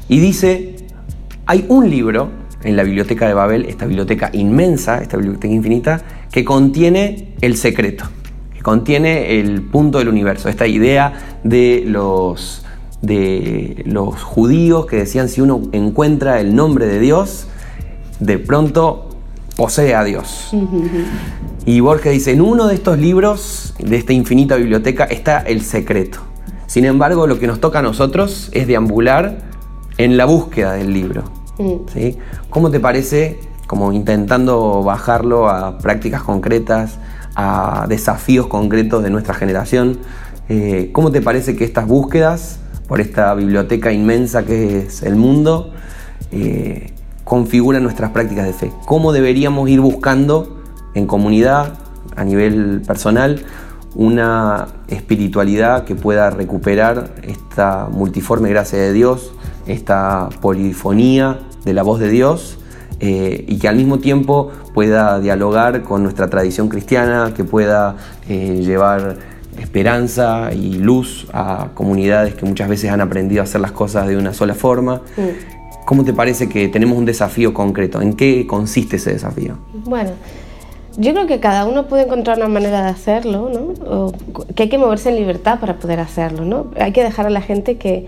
Y 0.09 0.19
dice, 0.19 0.75
hay 1.45 1.65
un 1.69 1.89
libro 1.89 2.31
en 2.65 2.75
la 2.75 2.83
biblioteca 2.83 3.29
de 3.29 3.33
Babel, 3.33 3.63
esta 3.63 3.85
biblioteca 3.85 4.29
inmensa, 4.33 5.01
esta 5.01 5.15
biblioteca 5.15 5.53
infinita, 5.53 6.01
que 6.33 6.43
contiene 6.43 7.35
el 7.39 7.55
secreto, 7.55 8.09
contiene 8.63 9.39
el 9.39 9.61
punto 9.61 9.99
del 9.99 10.09
universo, 10.09 10.49
esta 10.49 10.67
idea 10.67 11.39
de 11.43 11.83
los, 11.85 12.65
de 13.01 13.83
los 13.85 14.21
judíos 14.21 14.85
que 14.85 14.97
decían 14.97 15.29
si 15.29 15.41
uno 15.41 15.61
encuentra 15.71 16.39
el 16.39 16.55
nombre 16.55 16.87
de 16.87 16.99
Dios, 16.99 17.47
de 18.19 18.37
pronto 18.37 19.09
posee 19.55 19.95
a 19.95 20.03
Dios. 20.03 20.51
Y 21.65 21.79
Borges 21.81 22.13
dice, 22.13 22.31
en 22.31 22.41
uno 22.41 22.67
de 22.67 22.75
estos 22.75 22.97
libros, 22.97 23.73
de 23.79 23.97
esta 23.97 24.13
infinita 24.13 24.55
biblioteca, 24.55 25.03
está 25.05 25.39
el 25.39 25.61
secreto. 25.61 26.19
Sin 26.67 26.85
embargo, 26.85 27.27
lo 27.27 27.39
que 27.39 27.47
nos 27.47 27.59
toca 27.59 27.79
a 27.79 27.81
nosotros 27.81 28.49
es 28.53 28.67
deambular 28.67 29.39
en 29.97 30.17
la 30.17 30.25
búsqueda 30.25 30.73
del 30.73 30.93
libro. 30.93 31.23
¿sí? 31.93 32.17
¿Cómo 32.49 32.71
te 32.71 32.79
parece, 32.79 33.39
como 33.67 33.91
intentando 33.91 34.81
bajarlo 34.83 35.49
a 35.49 35.77
prácticas 35.77 36.23
concretas, 36.23 36.99
desafíos 37.87 38.47
concretos 38.47 39.03
de 39.03 39.09
nuestra 39.09 39.33
generación, 39.33 39.99
eh, 40.47 40.89
cómo 40.93 41.11
te 41.11 41.21
parece 41.21 41.55
que 41.55 41.63
estas 41.63 41.87
búsquedas 41.87 42.59
por 42.87 43.01
esta 43.01 43.33
biblioteca 43.35 43.91
inmensa 43.91 44.43
que 44.45 44.79
es 44.79 45.03
el 45.03 45.15
mundo 45.15 45.73
eh, 46.31 46.93
configuran 47.23 47.83
nuestras 47.83 48.11
prácticas 48.11 48.45
de 48.45 48.53
fe? 48.53 48.71
¿Cómo 48.85 49.11
deberíamos 49.11 49.69
ir 49.69 49.79
buscando 49.79 50.61
en 50.95 51.05
comunidad, 51.05 51.73
a 52.15 52.23
nivel 52.23 52.81
personal, 52.85 53.43
una 53.95 54.67
espiritualidad 54.87 55.85
que 55.85 55.95
pueda 55.95 56.29
recuperar 56.29 57.15
esta 57.23 57.87
multiforme 57.91 58.49
gracia 58.49 58.79
de 58.79 58.93
Dios, 58.93 59.31
esta 59.67 60.29
polifonía 60.41 61.39
de 61.65 61.73
la 61.73 61.83
voz 61.83 61.99
de 61.99 62.09
Dios 62.09 62.58
eh, 62.99 63.45
y 63.47 63.57
que 63.57 63.67
al 63.67 63.75
mismo 63.75 63.99
tiempo 63.99 64.51
pueda 64.73 65.19
dialogar 65.19 65.83
con 65.83 66.03
nuestra 66.03 66.29
tradición 66.29 66.67
cristiana, 66.67 67.33
que 67.35 67.43
pueda 67.43 67.95
eh, 68.27 68.61
llevar 68.61 69.17
esperanza 69.59 70.51
y 70.53 70.73
luz 70.73 71.27
a 71.33 71.69
comunidades 71.73 72.35
que 72.35 72.45
muchas 72.45 72.69
veces 72.69 72.91
han 72.91 73.01
aprendido 73.01 73.41
a 73.41 73.43
hacer 73.43 73.61
las 73.61 73.71
cosas 73.71 74.07
de 74.07 74.17
una 74.17 74.33
sola 74.33 74.53
forma. 74.53 75.01
Mm. 75.17 75.85
¿Cómo 75.85 76.03
te 76.03 76.13
parece 76.13 76.47
que 76.49 76.67
tenemos 76.67 76.97
un 76.97 77.05
desafío 77.05 77.53
concreto? 77.53 78.01
¿En 78.01 78.13
qué 78.13 78.45
consiste 78.45 78.97
ese 78.97 79.13
desafío? 79.13 79.57
Bueno, 79.85 80.11
yo 80.97 81.13
creo 81.13 81.25
que 81.25 81.39
cada 81.39 81.65
uno 81.65 81.87
puede 81.87 82.03
encontrar 82.03 82.37
una 82.37 82.47
manera 82.47 82.83
de 82.83 82.89
hacerlo, 82.89 83.49
¿no? 83.49 84.11
que 84.53 84.63
hay 84.63 84.69
que 84.69 84.77
moverse 84.77 85.09
en 85.09 85.15
libertad 85.15 85.59
para 85.59 85.79
poder 85.79 85.99
hacerlo, 85.99 86.45
¿no? 86.45 86.67
Hay 86.79 86.91
que 86.91 87.03
dejar 87.03 87.25
a 87.25 87.29
la 87.29 87.41
gente 87.41 87.77
que, 87.77 88.07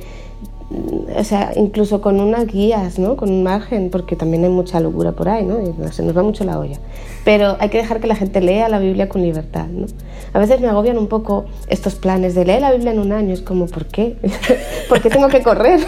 o 1.18 1.24
sea, 1.24 1.52
incluso 1.56 2.02
con 2.02 2.20
unas 2.20 2.48
guías, 2.48 2.98
¿no? 3.00 3.18
Con 3.18 3.30
un 3.30 3.44
margen, 3.44 3.90
porque 3.90 4.16
también 4.16 4.44
hay 4.44 4.50
mucha 4.50 4.80
locura 4.80 5.12
por 5.12 5.30
ahí, 5.30 5.46
¿no? 5.46 5.60
Se 5.92 6.04
nos 6.04 6.16
va 6.16 6.24
mucho 6.24 6.44
la 6.44 6.60
olla. 6.60 6.78
Pero 7.24 7.58
hay 7.60 7.70
que 7.70 7.78
dejar 7.78 8.00
que 8.00 8.08
la 8.08 8.16
gente 8.16 8.42
lea 8.42 8.70
la 8.70 8.80
Biblia 8.80 9.10
con 9.10 9.22
libertad, 9.22 9.68
¿no? 9.68 9.86
A 10.34 10.40
veces 10.40 10.62
me 10.62 10.68
agobian 10.68 10.98
un 10.98 11.08
poco 11.08 11.46
estos 11.68 11.96
planes 11.96 12.36
de 12.36 12.46
leer 12.46 12.62
la 12.62 12.72
Biblia 12.72 12.92
en 12.92 13.00
un 13.00 13.12
año. 13.12 13.34
Es 13.34 13.42
como, 13.42 13.68
¿por 13.68 13.86
qué? 13.86 14.16
¿Por 14.90 15.02
qué 15.02 15.10
tengo 15.10 15.28
que 15.28 15.42
correr? 15.42 15.80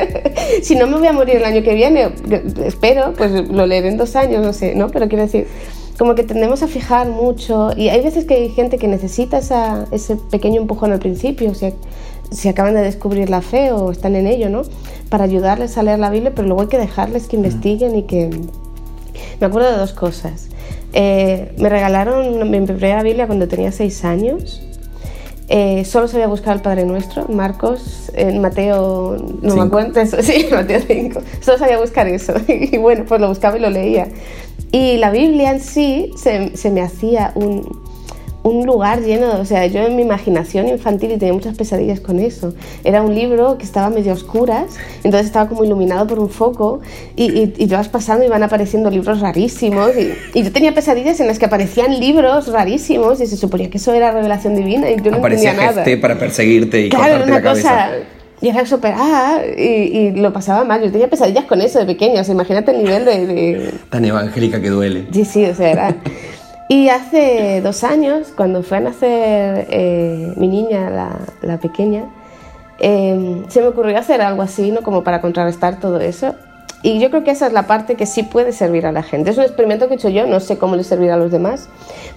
si 0.62 0.74
no 0.76 0.86
me 0.86 0.98
voy 0.98 1.06
a 1.06 1.12
morir 1.12 1.36
el 1.36 1.44
año 1.44 1.62
que 1.62 1.74
viene, 1.74 2.12
espero, 2.64 3.12
pues 3.16 3.48
lo 3.48 3.66
leeré 3.66 3.88
en 3.88 3.96
dos 3.96 4.16
años, 4.16 4.42
no 4.44 4.52
sé, 4.52 4.74
¿no? 4.74 4.88
Pero 4.88 5.08
quiero 5.08 5.24
decir, 5.24 5.46
como 5.98 6.14
que 6.14 6.22
tendemos 6.24 6.62
a 6.62 6.68
fijar 6.68 7.08
mucho 7.08 7.70
y 7.76 7.88
hay 7.88 8.02
veces 8.02 8.24
que 8.24 8.34
hay 8.34 8.48
gente 8.48 8.78
que 8.78 8.88
necesita 8.88 9.38
ese 9.92 10.16
pequeño 10.16 10.60
empujón 10.60 10.90
al 10.92 10.98
principio, 10.98 11.50
o 11.50 11.54
sea, 11.54 11.72
si 12.32 12.48
acaban 12.48 12.74
de 12.74 12.82
descubrir 12.82 13.30
la 13.30 13.42
fe 13.42 13.72
o 13.72 13.90
están 13.90 14.16
en 14.16 14.26
ello, 14.26 14.48
¿no? 14.48 14.62
Para 15.08 15.24
ayudarles 15.24 15.76
a 15.78 15.82
leer 15.82 15.98
la 15.98 16.10
Biblia, 16.10 16.32
pero 16.34 16.48
luego 16.48 16.62
hay 16.62 16.68
que 16.68 16.78
dejarles 16.78 17.26
que 17.26 17.36
investiguen 17.36 17.96
y 17.96 18.04
que... 18.04 18.30
Me 19.40 19.46
acuerdo 19.46 19.70
de 19.70 19.76
dos 19.76 19.92
cosas. 19.92 20.48
Eh, 20.92 21.52
me 21.58 21.68
regalaron 21.68 22.50
mi 22.50 22.60
primera 22.60 23.02
Biblia 23.02 23.26
cuando 23.26 23.48
tenía 23.48 23.72
seis 23.72 24.04
años. 24.04 24.62
Eh, 25.48 25.84
solo 25.84 26.08
sabía 26.08 26.28
buscar 26.28 26.56
el 26.56 26.62
Padre 26.62 26.84
Nuestro, 26.86 27.28
Marcos, 27.28 28.10
en 28.14 28.40
Mateo, 28.40 29.16
no 29.42 29.56
me 29.56 29.62
acuerdo, 29.62 30.00
sí, 30.22 30.46
Mateo 30.50 30.80
5. 30.86 31.20
Solo 31.40 31.58
sabía 31.58 31.78
buscar 31.78 32.06
eso. 32.08 32.32
Y 32.48 32.78
bueno, 32.78 33.04
pues 33.06 33.20
lo 33.20 33.28
buscaba 33.28 33.58
y 33.58 33.60
lo 33.60 33.68
leía. 33.68 34.08
Y 34.70 34.96
la 34.96 35.10
Biblia 35.10 35.50
en 35.50 35.60
sí 35.60 36.12
se, 36.16 36.56
se 36.56 36.70
me 36.70 36.80
hacía 36.80 37.32
un, 37.34 37.81
un 38.44 38.66
lugar 38.66 39.02
lleno, 39.02 39.40
o 39.40 39.44
sea, 39.44 39.66
yo 39.66 39.80
en 39.86 39.94
mi 39.96 40.02
imaginación 40.02 40.66
infantil 40.68 41.12
y 41.12 41.16
tenía 41.16 41.32
muchas 41.32 41.56
pesadillas 41.56 42.00
con 42.00 42.18
eso. 42.18 42.54
Era 42.82 43.02
un 43.02 43.14
libro 43.14 43.56
que 43.56 43.64
estaba 43.64 43.88
medio 43.90 44.12
oscuras, 44.12 44.66
entonces 45.04 45.26
estaba 45.26 45.48
como 45.48 45.64
iluminado 45.64 46.06
por 46.06 46.18
un 46.18 46.28
foco 46.28 46.80
y, 47.14 47.24
y, 47.24 47.54
y 47.56 47.66
vas 47.66 47.88
pasando 47.88 48.24
y 48.24 48.28
van 48.28 48.42
apareciendo 48.42 48.90
libros 48.90 49.20
rarísimos 49.20 49.90
y, 49.96 50.38
y, 50.38 50.42
yo 50.42 50.52
tenía 50.52 50.74
pesadillas 50.74 51.20
en 51.20 51.28
las 51.28 51.38
que 51.38 51.46
aparecían 51.46 52.00
libros 52.00 52.48
rarísimos 52.48 53.20
y 53.20 53.26
se 53.26 53.36
suponía 53.36 53.70
que 53.70 53.78
eso 53.78 53.92
era 53.92 54.10
revelación 54.10 54.56
divina 54.56 54.90
y 54.90 55.00
yo 55.00 55.10
no 55.10 55.18
Aparecía 55.18 55.50
entendía 55.52 55.84
nada. 55.84 56.00
para 56.00 56.18
perseguirte 56.18 56.86
y 56.86 56.88
claro, 56.88 57.04
cortarte 57.18 57.26
una 57.30 57.36
la 57.36 57.42
cabeza. 57.42 57.68
cosa 57.68 57.90
y 58.40 58.48
era 58.48 58.66
súper, 58.66 58.92
ah, 58.96 59.40
y, 59.56 59.62
y, 59.62 60.10
lo 60.16 60.32
pasaba 60.32 60.64
mal. 60.64 60.82
Yo 60.82 60.90
tenía 60.90 61.08
pesadillas 61.08 61.44
con 61.44 61.60
eso 61.60 61.78
de 61.78 61.86
pequeña, 61.86 62.22
o 62.22 62.24
sea, 62.24 62.34
imagínate 62.34 62.72
el 62.72 62.78
nivel 62.82 63.04
de, 63.04 63.26
de... 63.26 63.70
Tan 63.88 64.04
evangélica 64.04 64.60
que 64.60 64.68
duele. 64.68 65.06
Sí, 65.12 65.24
sí, 65.24 65.44
o 65.44 65.54
sea, 65.54 65.70
era... 65.70 65.96
Y 66.68 66.88
hace 66.88 67.60
dos 67.62 67.84
años, 67.84 68.32
cuando 68.34 68.62
fue 68.62 68.78
a 68.78 68.80
nacer 68.80 69.66
eh, 69.70 70.32
mi 70.36 70.48
niña, 70.48 71.18
la, 71.42 71.58
pequeña, 71.58 72.04
eh, 72.78 73.44
se 73.48 73.60
me 73.60 73.68
ocurrió 73.68 73.98
hacer 73.98 74.22
algo 74.22 74.42
así, 74.42 74.70
¿no? 74.70 74.82
Como 74.82 75.04
para 75.04 75.20
contrarrestar 75.20 75.80
todo 75.80 76.00
eso. 76.00 76.34
Y 76.82 76.98
yo 76.98 77.10
creo 77.10 77.22
que 77.22 77.30
esa 77.30 77.46
es 77.46 77.52
la 77.52 77.66
parte 77.66 77.94
que 77.94 78.06
sí 78.06 78.22
puede 78.24 78.52
servir 78.52 78.86
a 78.86 78.92
la 78.92 79.02
gente. 79.02 79.30
Es 79.30 79.38
un 79.38 79.44
experimento 79.44 79.86
que 79.86 79.94
he 79.94 79.96
hecho 79.96 80.08
yo, 80.08 80.26
no 80.26 80.40
sé 80.40 80.58
cómo 80.58 80.74
le 80.74 80.82
servirá 80.82 81.14
a 81.14 81.18
los 81.18 81.30
demás, 81.30 81.68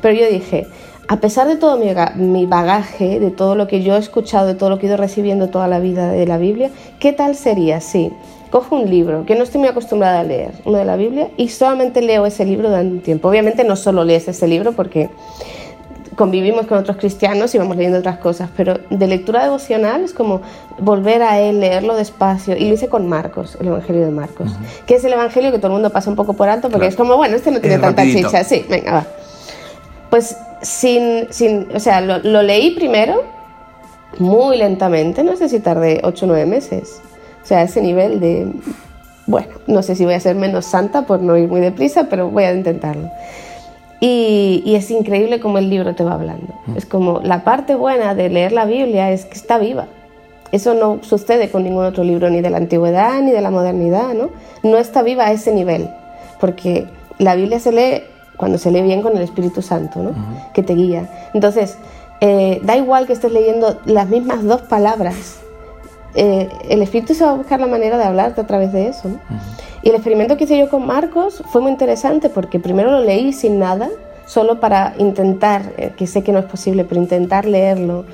pero 0.01 0.17
yo 0.17 0.27
dije, 0.27 0.67
a 1.07 1.17
pesar 1.17 1.47
de 1.47 1.55
todo 1.57 1.77
mi, 1.77 1.93
mi 2.15 2.45
bagaje, 2.47 3.19
de 3.19 3.29
todo 3.29 3.55
lo 3.55 3.67
que 3.67 3.83
yo 3.83 3.95
he 3.95 3.99
escuchado, 3.99 4.47
de 4.47 4.55
todo 4.55 4.71
lo 4.71 4.79
que 4.79 4.87
he 4.87 4.89
ido 4.89 4.97
recibiendo 4.97 5.49
toda 5.49 5.67
la 5.67 5.79
vida 5.79 6.09
de 6.09 6.25
la 6.25 6.37
Biblia, 6.37 6.71
¿qué 6.99 7.13
tal 7.13 7.35
sería 7.35 7.79
si 7.79 8.11
cojo 8.49 8.75
un 8.75 8.89
libro 8.89 9.25
que 9.25 9.35
no 9.35 9.43
estoy 9.43 9.59
muy 9.59 9.69
acostumbrada 9.69 10.19
a 10.19 10.23
leer, 10.23 10.51
uno 10.65 10.77
de 10.77 10.85
la 10.85 10.95
Biblia, 10.95 11.29
y 11.37 11.49
solamente 11.49 12.01
leo 12.01 12.25
ese 12.25 12.45
libro 12.45 12.69
durante 12.69 12.93
un 12.93 13.01
tiempo. 13.01 13.29
Obviamente 13.29 13.63
no 13.63 13.75
solo 13.75 14.03
lees 14.03 14.27
ese 14.27 14.47
libro 14.47 14.73
porque 14.73 15.09
convivimos 16.15 16.65
con 16.65 16.77
otros 16.77 16.97
cristianos 16.97 17.53
y 17.53 17.57
vamos 17.57 17.75
leyendo 17.75 17.99
otras 17.99 18.17
cosas, 18.17 18.49
pero 18.55 18.79
de 18.89 19.07
lectura 19.07 19.43
devocional 19.43 20.03
es 20.03 20.13
como 20.13 20.41
volver 20.79 21.21
a 21.21 21.39
él, 21.39 21.59
leerlo 21.59 21.95
despacio. 21.95 22.55
Y 22.55 22.67
lo 22.67 22.73
hice 22.73 22.87
con 22.87 23.07
Marcos, 23.07 23.57
el 23.59 23.67
Evangelio 23.67 24.05
de 24.05 24.11
Marcos, 24.11 24.51
uh 24.51 24.55
-huh. 24.55 24.85
que 24.85 24.95
es 24.95 25.03
el 25.03 25.13
Evangelio 25.13 25.51
que 25.51 25.57
todo 25.57 25.67
el 25.67 25.73
mundo 25.73 25.89
pasa 25.89 26.09
un 26.09 26.15
poco 26.15 26.33
por 26.33 26.47
alto 26.47 26.69
porque 26.69 26.87
claro. 26.87 26.89
es 26.89 26.95
como, 26.95 27.17
bueno, 27.17 27.35
este 27.35 27.51
no 27.51 27.59
tiene 27.59 27.75
es 27.75 27.81
tanta 27.81 28.01
rapidito. 28.01 28.29
chicha. 28.29 28.43
Sí, 28.43 28.65
venga, 28.69 28.91
va. 28.93 29.05
Pues 30.09 30.37
sin, 30.61 31.27
sin 31.31 31.67
o 31.75 31.79
sea, 31.79 32.01
lo, 32.01 32.19
lo 32.19 32.41
leí 32.41 32.71
primero 32.71 33.23
muy 34.19 34.57
lentamente, 34.57 35.23
no 35.23 35.35
sé 35.35 35.49
si 35.49 35.59
tardé 35.59 35.99
8 36.03 36.25
o 36.25 36.27
9 36.29 36.45
meses 36.45 37.01
O 37.45 37.47
sea, 37.47 37.61
ese 37.61 37.79
nivel 37.79 38.19
de, 38.19 38.51
bueno, 39.27 39.49
no 39.67 39.83
sé 39.83 39.95
si 39.95 40.03
voy 40.03 40.15
a 40.15 40.19
ser 40.19 40.35
menos 40.35 40.65
santa 40.65 41.03
por 41.03 41.21
no 41.21 41.37
ir 41.37 41.47
muy 41.47 41.61
deprisa, 41.61 42.07
pero 42.09 42.31
voy 42.31 42.43
a 42.43 42.53
intentarlo. 42.53 43.11
Y, 43.99 44.63
y, 44.65 44.73
es 44.73 44.89
increíble 44.89 45.39
cómo 45.39 45.59
el 45.59 45.69
libro 45.69 45.93
te 45.93 46.03
va 46.03 46.13
hablando. 46.13 46.55
Mm. 46.65 46.77
Es 46.77 46.87
como 46.87 47.19
la 47.19 47.43
parte 47.43 47.75
buena 47.75 48.15
de 48.15 48.29
leer 48.29 48.51
la 48.51 48.65
Biblia 48.65 49.11
es 49.11 49.25
que 49.25 49.35
está 49.35 49.59
viva. 49.59 49.85
Eso 50.51 50.73
no 50.73 50.99
sucede 51.03 51.51
con 51.51 51.63
ningún 51.63 51.85
otro 51.85 52.03
libro, 52.03 52.31
ni 52.31 52.41
de 52.41 52.49
la 52.49 52.57
antigüedad 52.57 53.21
ni 53.21 53.31
de 53.31 53.41
la 53.41 53.51
modernidad, 53.51 54.15
¿no? 54.15 54.31
No 54.63 54.77
está 54.77 55.03
viva 55.03 55.27
a 55.27 55.31
ese 55.31 55.53
nivel, 55.53 55.87
porque 56.39 56.87
la 57.19 57.35
Biblia 57.35 57.59
se 57.59 57.71
lee 57.71 58.03
cuando 58.37 58.57
se 58.57 58.71
lee 58.71 58.81
bien 58.81 59.03
con 59.03 59.15
el 59.15 59.21
Espíritu 59.21 59.61
Santo, 59.61 60.01
¿no? 60.01 60.13
Que 60.53 60.63
te 60.63 60.73
guía. 60.73 61.29
Entonces, 61.35 61.77
eh, 62.21 62.59
da 62.63 62.75
igual 62.75 63.05
que 63.05 63.13
estés 63.13 63.31
leyendo 63.31 63.79
las 63.85 64.09
mismas 64.09 64.43
dos 64.43 64.61
palabras, 64.61 65.41
eh, 66.15 66.49
el 66.69 66.81
Espíritu 66.81 67.13
se 67.13 67.25
va 67.25 67.31
a 67.31 67.35
buscar 67.35 67.59
la 67.59 67.67
manera 67.67 67.97
de 67.97 68.05
hablarte 68.05 68.41
a 68.41 68.47
través 68.47 68.71
de 68.71 68.87
eso. 68.87 69.09
¿no? 69.09 69.19
Y 69.83 69.89
el 69.89 69.95
experimento 69.95 70.37
que 70.37 70.45
hice 70.45 70.57
yo 70.57 70.69
con 70.69 70.85
Marcos 70.85 71.43
fue 71.51 71.61
muy 71.61 71.71
interesante 71.71 72.29
porque 72.29 72.59
primero 72.59 72.89
lo 72.91 73.01
leí 73.01 73.33
sin 73.33 73.59
nada, 73.59 73.89
solo 74.25 74.59
para 74.59 74.95
intentar, 74.97 75.73
eh, 75.77 75.91
que 75.95 76.07
sé 76.07 76.23
que 76.23 76.31
no 76.31 76.39
es 76.39 76.45
posible, 76.45 76.85
pero 76.85 77.01
intentar 77.01 77.45
leerlo 77.45 78.05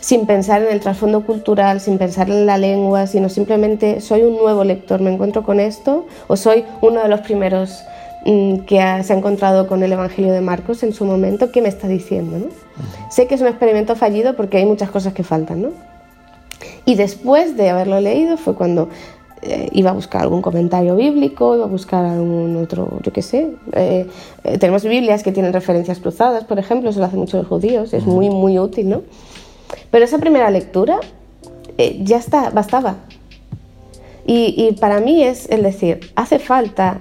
sin 0.00 0.26
pensar 0.26 0.62
en 0.62 0.72
el 0.72 0.80
trasfondo 0.80 1.24
cultural, 1.24 1.80
sin 1.80 1.96
pensar 1.96 2.28
en 2.28 2.44
la 2.44 2.58
lengua, 2.58 3.06
sino 3.06 3.28
simplemente 3.28 4.00
soy 4.00 4.22
un 4.22 4.36
nuevo 4.36 4.64
lector, 4.64 5.00
me 5.00 5.12
encuentro 5.12 5.44
con 5.44 5.60
esto, 5.60 6.06
o 6.26 6.36
soy 6.36 6.64
uno 6.80 7.00
de 7.00 7.08
los 7.08 7.20
primeros 7.20 7.84
mm, 8.26 8.56
que 8.66 8.78
se 9.04 9.12
ha 9.12 9.16
encontrado 9.16 9.68
con 9.68 9.80
el 9.84 9.92
Evangelio 9.92 10.32
de 10.32 10.40
Marcos 10.40 10.82
en 10.82 10.92
su 10.92 11.04
momento, 11.04 11.52
¿qué 11.52 11.62
me 11.62 11.68
está 11.68 11.86
diciendo? 11.86 12.36
¿no? 12.36 12.46
Sé 13.10 13.28
que 13.28 13.36
es 13.36 13.40
un 13.40 13.46
experimento 13.46 13.94
fallido 13.94 14.34
porque 14.34 14.56
hay 14.56 14.66
muchas 14.66 14.90
cosas 14.90 15.14
que 15.14 15.22
faltan, 15.22 15.62
¿no? 15.62 15.91
Y 16.84 16.94
después 16.94 17.56
de 17.56 17.70
haberlo 17.70 18.00
leído 18.00 18.36
fue 18.36 18.54
cuando 18.54 18.88
eh, 19.44 19.68
iba 19.72 19.90
a 19.90 19.92
buscar 19.92 20.22
algún 20.22 20.40
comentario 20.40 20.94
bíblico, 20.94 21.56
iba 21.56 21.64
a 21.64 21.68
buscar 21.68 22.04
algún 22.04 22.56
otro, 22.56 23.00
yo 23.02 23.12
qué 23.12 23.22
sé. 23.22 23.50
Eh, 23.72 24.06
eh, 24.44 24.58
tenemos 24.58 24.84
Biblias 24.84 25.24
que 25.24 25.32
tienen 25.32 25.52
referencias 25.52 25.98
cruzadas, 25.98 26.44
por 26.44 26.60
ejemplo, 26.60 26.90
eso 26.90 27.00
lo 27.00 27.06
hacen 27.06 27.18
muchos 27.18 27.40
los 27.40 27.48
judíos, 27.48 27.92
es 27.92 28.06
muy, 28.06 28.30
muy 28.30 28.60
útil, 28.60 28.88
¿no? 28.88 29.02
Pero 29.90 30.04
esa 30.04 30.18
primera 30.18 30.48
lectura 30.50 31.00
ya 32.02 32.18
está, 32.18 32.50
bastaba. 32.50 32.98
Y, 34.24 34.54
y 34.56 34.72
para 34.78 35.00
mí 35.00 35.24
es 35.24 35.48
el 35.50 35.64
decir, 35.64 36.12
hace 36.14 36.38
falta 36.38 37.00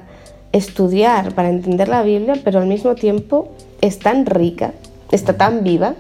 estudiar 0.52 1.36
para 1.36 1.50
entender 1.50 1.90
la 1.90 2.02
Biblia, 2.02 2.36
pero 2.44 2.60
al 2.60 2.66
mismo 2.66 2.96
tiempo 2.96 3.50
es 3.82 4.00
tan 4.00 4.26
rica, 4.26 4.74
está 5.12 5.38
tan 5.38 5.64
viva, 5.64 5.94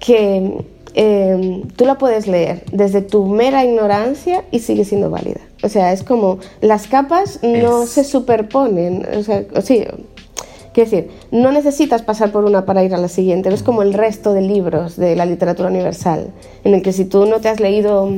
que 0.00 0.64
Em, 0.96 1.62
tú 1.70 1.84
la 1.84 1.96
puedes 1.96 2.28
leer 2.28 2.62
desde 2.70 3.02
tu 3.02 3.26
mera 3.26 3.64
ignorancia 3.64 4.44
y 4.52 4.60
sigue 4.60 4.84
siendo 4.84 5.10
válida. 5.10 5.40
O 5.62 5.68
sea, 5.68 5.92
es 5.92 6.04
como 6.04 6.38
las 6.60 6.86
capas 6.86 7.40
no 7.42 7.86
se 7.86 8.04
superponen. 8.04 9.04
O 9.16 9.22
sea, 9.24 9.44
sí, 9.62 9.84
quiero 10.72 10.90
decir, 10.90 11.10
no 11.32 11.50
necesitas 11.50 12.02
pasar 12.02 12.30
por 12.30 12.44
una 12.44 12.64
para 12.64 12.84
ir 12.84 12.94
a 12.94 12.98
la 12.98 13.08
siguiente. 13.08 13.48
No 13.48 13.56
es 13.56 13.64
como 13.64 13.82
el 13.82 13.92
resto 13.92 14.34
de 14.34 14.42
libros 14.42 14.96
de 14.96 15.16
la 15.16 15.26
literatura 15.26 15.68
universal, 15.68 16.30
en 16.62 16.74
el 16.74 16.82
que 16.82 16.92
si 16.92 17.06
tú 17.06 17.26
no 17.26 17.40
te 17.40 17.48
has 17.48 17.58
leído, 17.58 18.08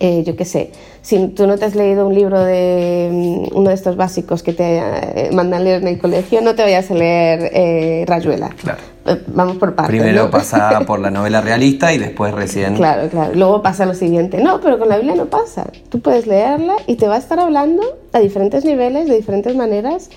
eh, 0.00 0.22
yo 0.24 0.34
qué 0.34 0.46
sé, 0.46 0.70
si 1.02 1.28
tú 1.28 1.46
no 1.46 1.58
te 1.58 1.66
has 1.66 1.74
leído 1.74 2.06
un 2.06 2.14
libro 2.14 2.40
de 2.40 3.10
mm, 3.12 3.56
uno 3.56 3.68
de 3.68 3.74
estos 3.74 3.96
básicos 3.96 4.42
que 4.42 4.54
te 4.54 4.78
eh, 4.78 5.30
mandan 5.32 5.64
leer 5.64 5.82
en 5.82 5.88
el 5.88 5.98
colegio, 5.98 6.40
no 6.40 6.54
te 6.54 6.62
vayas 6.62 6.90
a 6.90 6.94
leer 6.94 7.50
eh, 7.52 8.04
Rayuela. 8.06 8.50
Claro. 8.62 8.91
Eh, 9.04 9.22
vamos 9.28 9.56
por 9.56 9.74
partes. 9.74 10.00
Primero 10.00 10.30
pasa 10.30 10.80
por 10.86 11.00
la 11.00 11.10
novela 11.12 11.40
realista 11.40 11.92
y 11.92 11.98
después 11.98 12.32
recién. 12.34 12.76
Claro, 12.76 13.08
claro. 13.08 13.34
Luego 13.34 13.62
pasa 13.62 13.86
lo 13.86 13.94
siguiente. 13.94 14.42
No, 14.42 14.60
pero 14.60 14.78
con 14.78 14.88
la 14.88 14.96
Biblia 14.96 15.16
no 15.16 15.26
pasa. 15.26 15.66
Tú 15.88 16.00
puedes 16.00 16.26
leerla 16.26 16.76
y 16.86 16.96
te 16.96 17.08
va 17.08 17.16
a 17.16 17.18
estar 17.18 17.38
hablando 17.40 17.82
a 18.12 18.20
diferentes 18.20 18.64
niveles, 18.64 19.08
de 19.08 19.16
diferentes 19.16 19.56
maneras. 19.56 20.10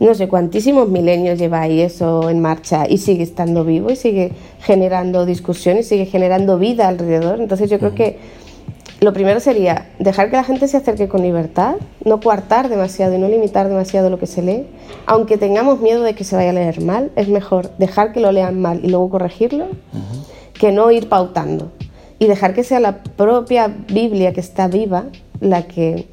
No 0.00 0.14
sé 0.14 0.26
cuántísimos 0.26 0.88
milenios 0.88 1.38
lleva 1.38 1.60
ahí 1.60 1.80
eso 1.80 2.28
en 2.28 2.40
marcha 2.40 2.86
y 2.88 2.98
sigue 2.98 3.22
estando 3.22 3.64
vivo 3.64 3.90
y 3.90 3.96
sigue 3.96 4.32
generando 4.60 5.24
discusión 5.24 5.78
y 5.78 5.84
sigue 5.84 6.06
generando 6.06 6.58
vida 6.58 6.88
alrededor. 6.88 7.40
Entonces 7.40 7.70
yo 7.70 7.78
creo 7.78 7.94
que 7.94 8.18
lo 9.02 9.12
primero 9.12 9.40
sería 9.40 9.88
dejar 9.98 10.30
que 10.30 10.36
la 10.36 10.44
gente 10.44 10.68
se 10.68 10.76
acerque 10.76 11.08
con 11.08 11.22
libertad, 11.22 11.74
no 12.04 12.20
coartar 12.20 12.68
demasiado 12.68 13.16
y 13.16 13.18
no 13.18 13.28
limitar 13.28 13.68
demasiado 13.68 14.10
lo 14.10 14.18
que 14.20 14.28
se 14.28 14.42
lee. 14.42 14.64
Aunque 15.06 15.36
tengamos 15.38 15.80
miedo 15.80 16.04
de 16.04 16.14
que 16.14 16.22
se 16.22 16.36
vaya 16.36 16.50
a 16.50 16.52
leer 16.52 16.80
mal, 16.80 17.10
es 17.16 17.26
mejor 17.26 17.76
dejar 17.78 18.12
que 18.12 18.20
lo 18.20 18.30
lean 18.30 18.60
mal 18.60 18.80
y 18.84 18.88
luego 18.88 19.10
corregirlo 19.10 19.66
que 20.54 20.70
no 20.70 20.92
ir 20.92 21.08
pautando. 21.08 21.72
Y 22.20 22.28
dejar 22.28 22.54
que 22.54 22.62
sea 22.62 22.78
la 22.78 23.02
propia 23.02 23.66
Biblia 23.88 24.32
que 24.32 24.38
está 24.38 24.68
viva 24.68 25.06
la 25.40 25.62
que 25.62 26.06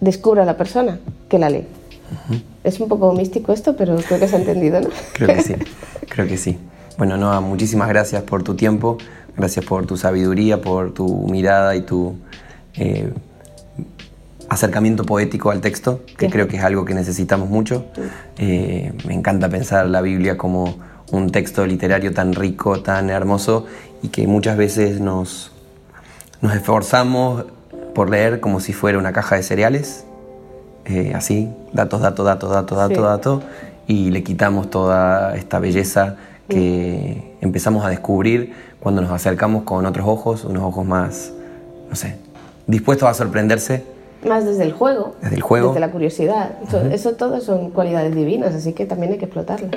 descubra 0.00 0.44
a 0.44 0.46
la 0.46 0.56
persona 0.56 1.00
que 1.28 1.40
la 1.40 1.50
lee. 1.50 1.64
Es 2.62 2.78
un 2.78 2.86
poco 2.86 3.12
místico 3.12 3.52
esto, 3.52 3.74
pero 3.74 3.96
creo 3.96 4.20
que 4.20 4.28
se 4.28 4.36
ha 4.36 4.38
entendido, 4.38 4.80
¿no? 4.80 4.90
Creo 5.14 5.34
que 5.34 5.42
sí, 5.42 5.54
creo 6.08 6.28
que 6.28 6.36
sí. 6.36 6.58
Bueno, 6.96 7.16
Noah, 7.16 7.40
muchísimas 7.40 7.88
gracias 7.88 8.22
por 8.22 8.44
tu 8.44 8.54
tiempo, 8.54 8.98
gracias 9.36 9.64
por 9.64 9.86
tu 9.86 9.96
sabiduría, 9.96 10.60
por 10.60 10.92
tu 10.92 11.26
mirada 11.28 11.76
y 11.76 11.82
tu 11.82 12.16
eh, 12.74 13.12
acercamiento 14.48 15.04
poético 15.04 15.50
al 15.50 15.60
texto, 15.60 16.02
que 16.16 16.30
creo 16.30 16.48
que 16.48 16.56
es 16.56 16.64
algo 16.64 16.84
que 16.84 16.94
necesitamos 16.94 17.48
mucho. 17.48 17.86
Eh, 18.38 18.92
me 19.06 19.14
encanta 19.14 19.48
pensar 19.48 19.86
la 19.86 20.00
Biblia 20.00 20.36
como 20.36 20.78
un 21.12 21.30
texto 21.30 21.66
literario 21.66 22.12
tan 22.12 22.34
rico, 22.34 22.80
tan 22.82 23.10
hermoso 23.10 23.66
y 24.02 24.08
que 24.08 24.26
muchas 24.26 24.56
veces 24.56 25.00
nos, 25.00 25.52
nos 26.40 26.54
esforzamos 26.54 27.44
por 27.94 28.10
leer 28.10 28.40
como 28.40 28.60
si 28.60 28.72
fuera 28.72 28.98
una 28.98 29.12
caja 29.12 29.36
de 29.36 29.42
cereales, 29.42 30.04
eh, 30.84 31.12
así, 31.14 31.48
datos, 31.72 32.00
datos, 32.00 32.24
datos, 32.26 32.50
datos, 32.50 32.78
datos, 32.78 33.02
datos, 33.02 33.42
y 33.88 34.10
le 34.10 34.22
quitamos 34.22 34.70
toda 34.70 35.36
esta 35.36 35.58
belleza 35.58 36.16
que 36.48 37.36
empezamos 37.40 37.84
a 37.84 37.88
descubrir 37.88 38.52
cuando 38.86 39.02
nos 39.02 39.10
acercamos 39.10 39.64
con 39.64 39.84
otros 39.84 40.06
ojos, 40.06 40.44
unos 40.44 40.62
ojos 40.62 40.86
más, 40.86 41.32
no 41.90 41.96
sé, 41.96 42.18
dispuestos 42.68 43.08
a 43.08 43.14
sorprenderse. 43.14 43.82
Más 44.24 44.44
desde 44.44 44.62
el 44.62 44.70
juego. 44.70 45.16
Desde 45.20 45.34
el 45.34 45.42
juego. 45.42 45.70
Desde 45.70 45.80
la 45.80 45.90
curiosidad. 45.90 46.52
Eso, 46.64 46.82
eso 46.82 47.14
todo 47.14 47.40
son 47.40 47.72
cualidades 47.72 48.14
divinas, 48.14 48.54
así 48.54 48.74
que 48.74 48.86
también 48.86 49.10
hay 49.10 49.18
que 49.18 49.24
explotarlas. 49.24 49.72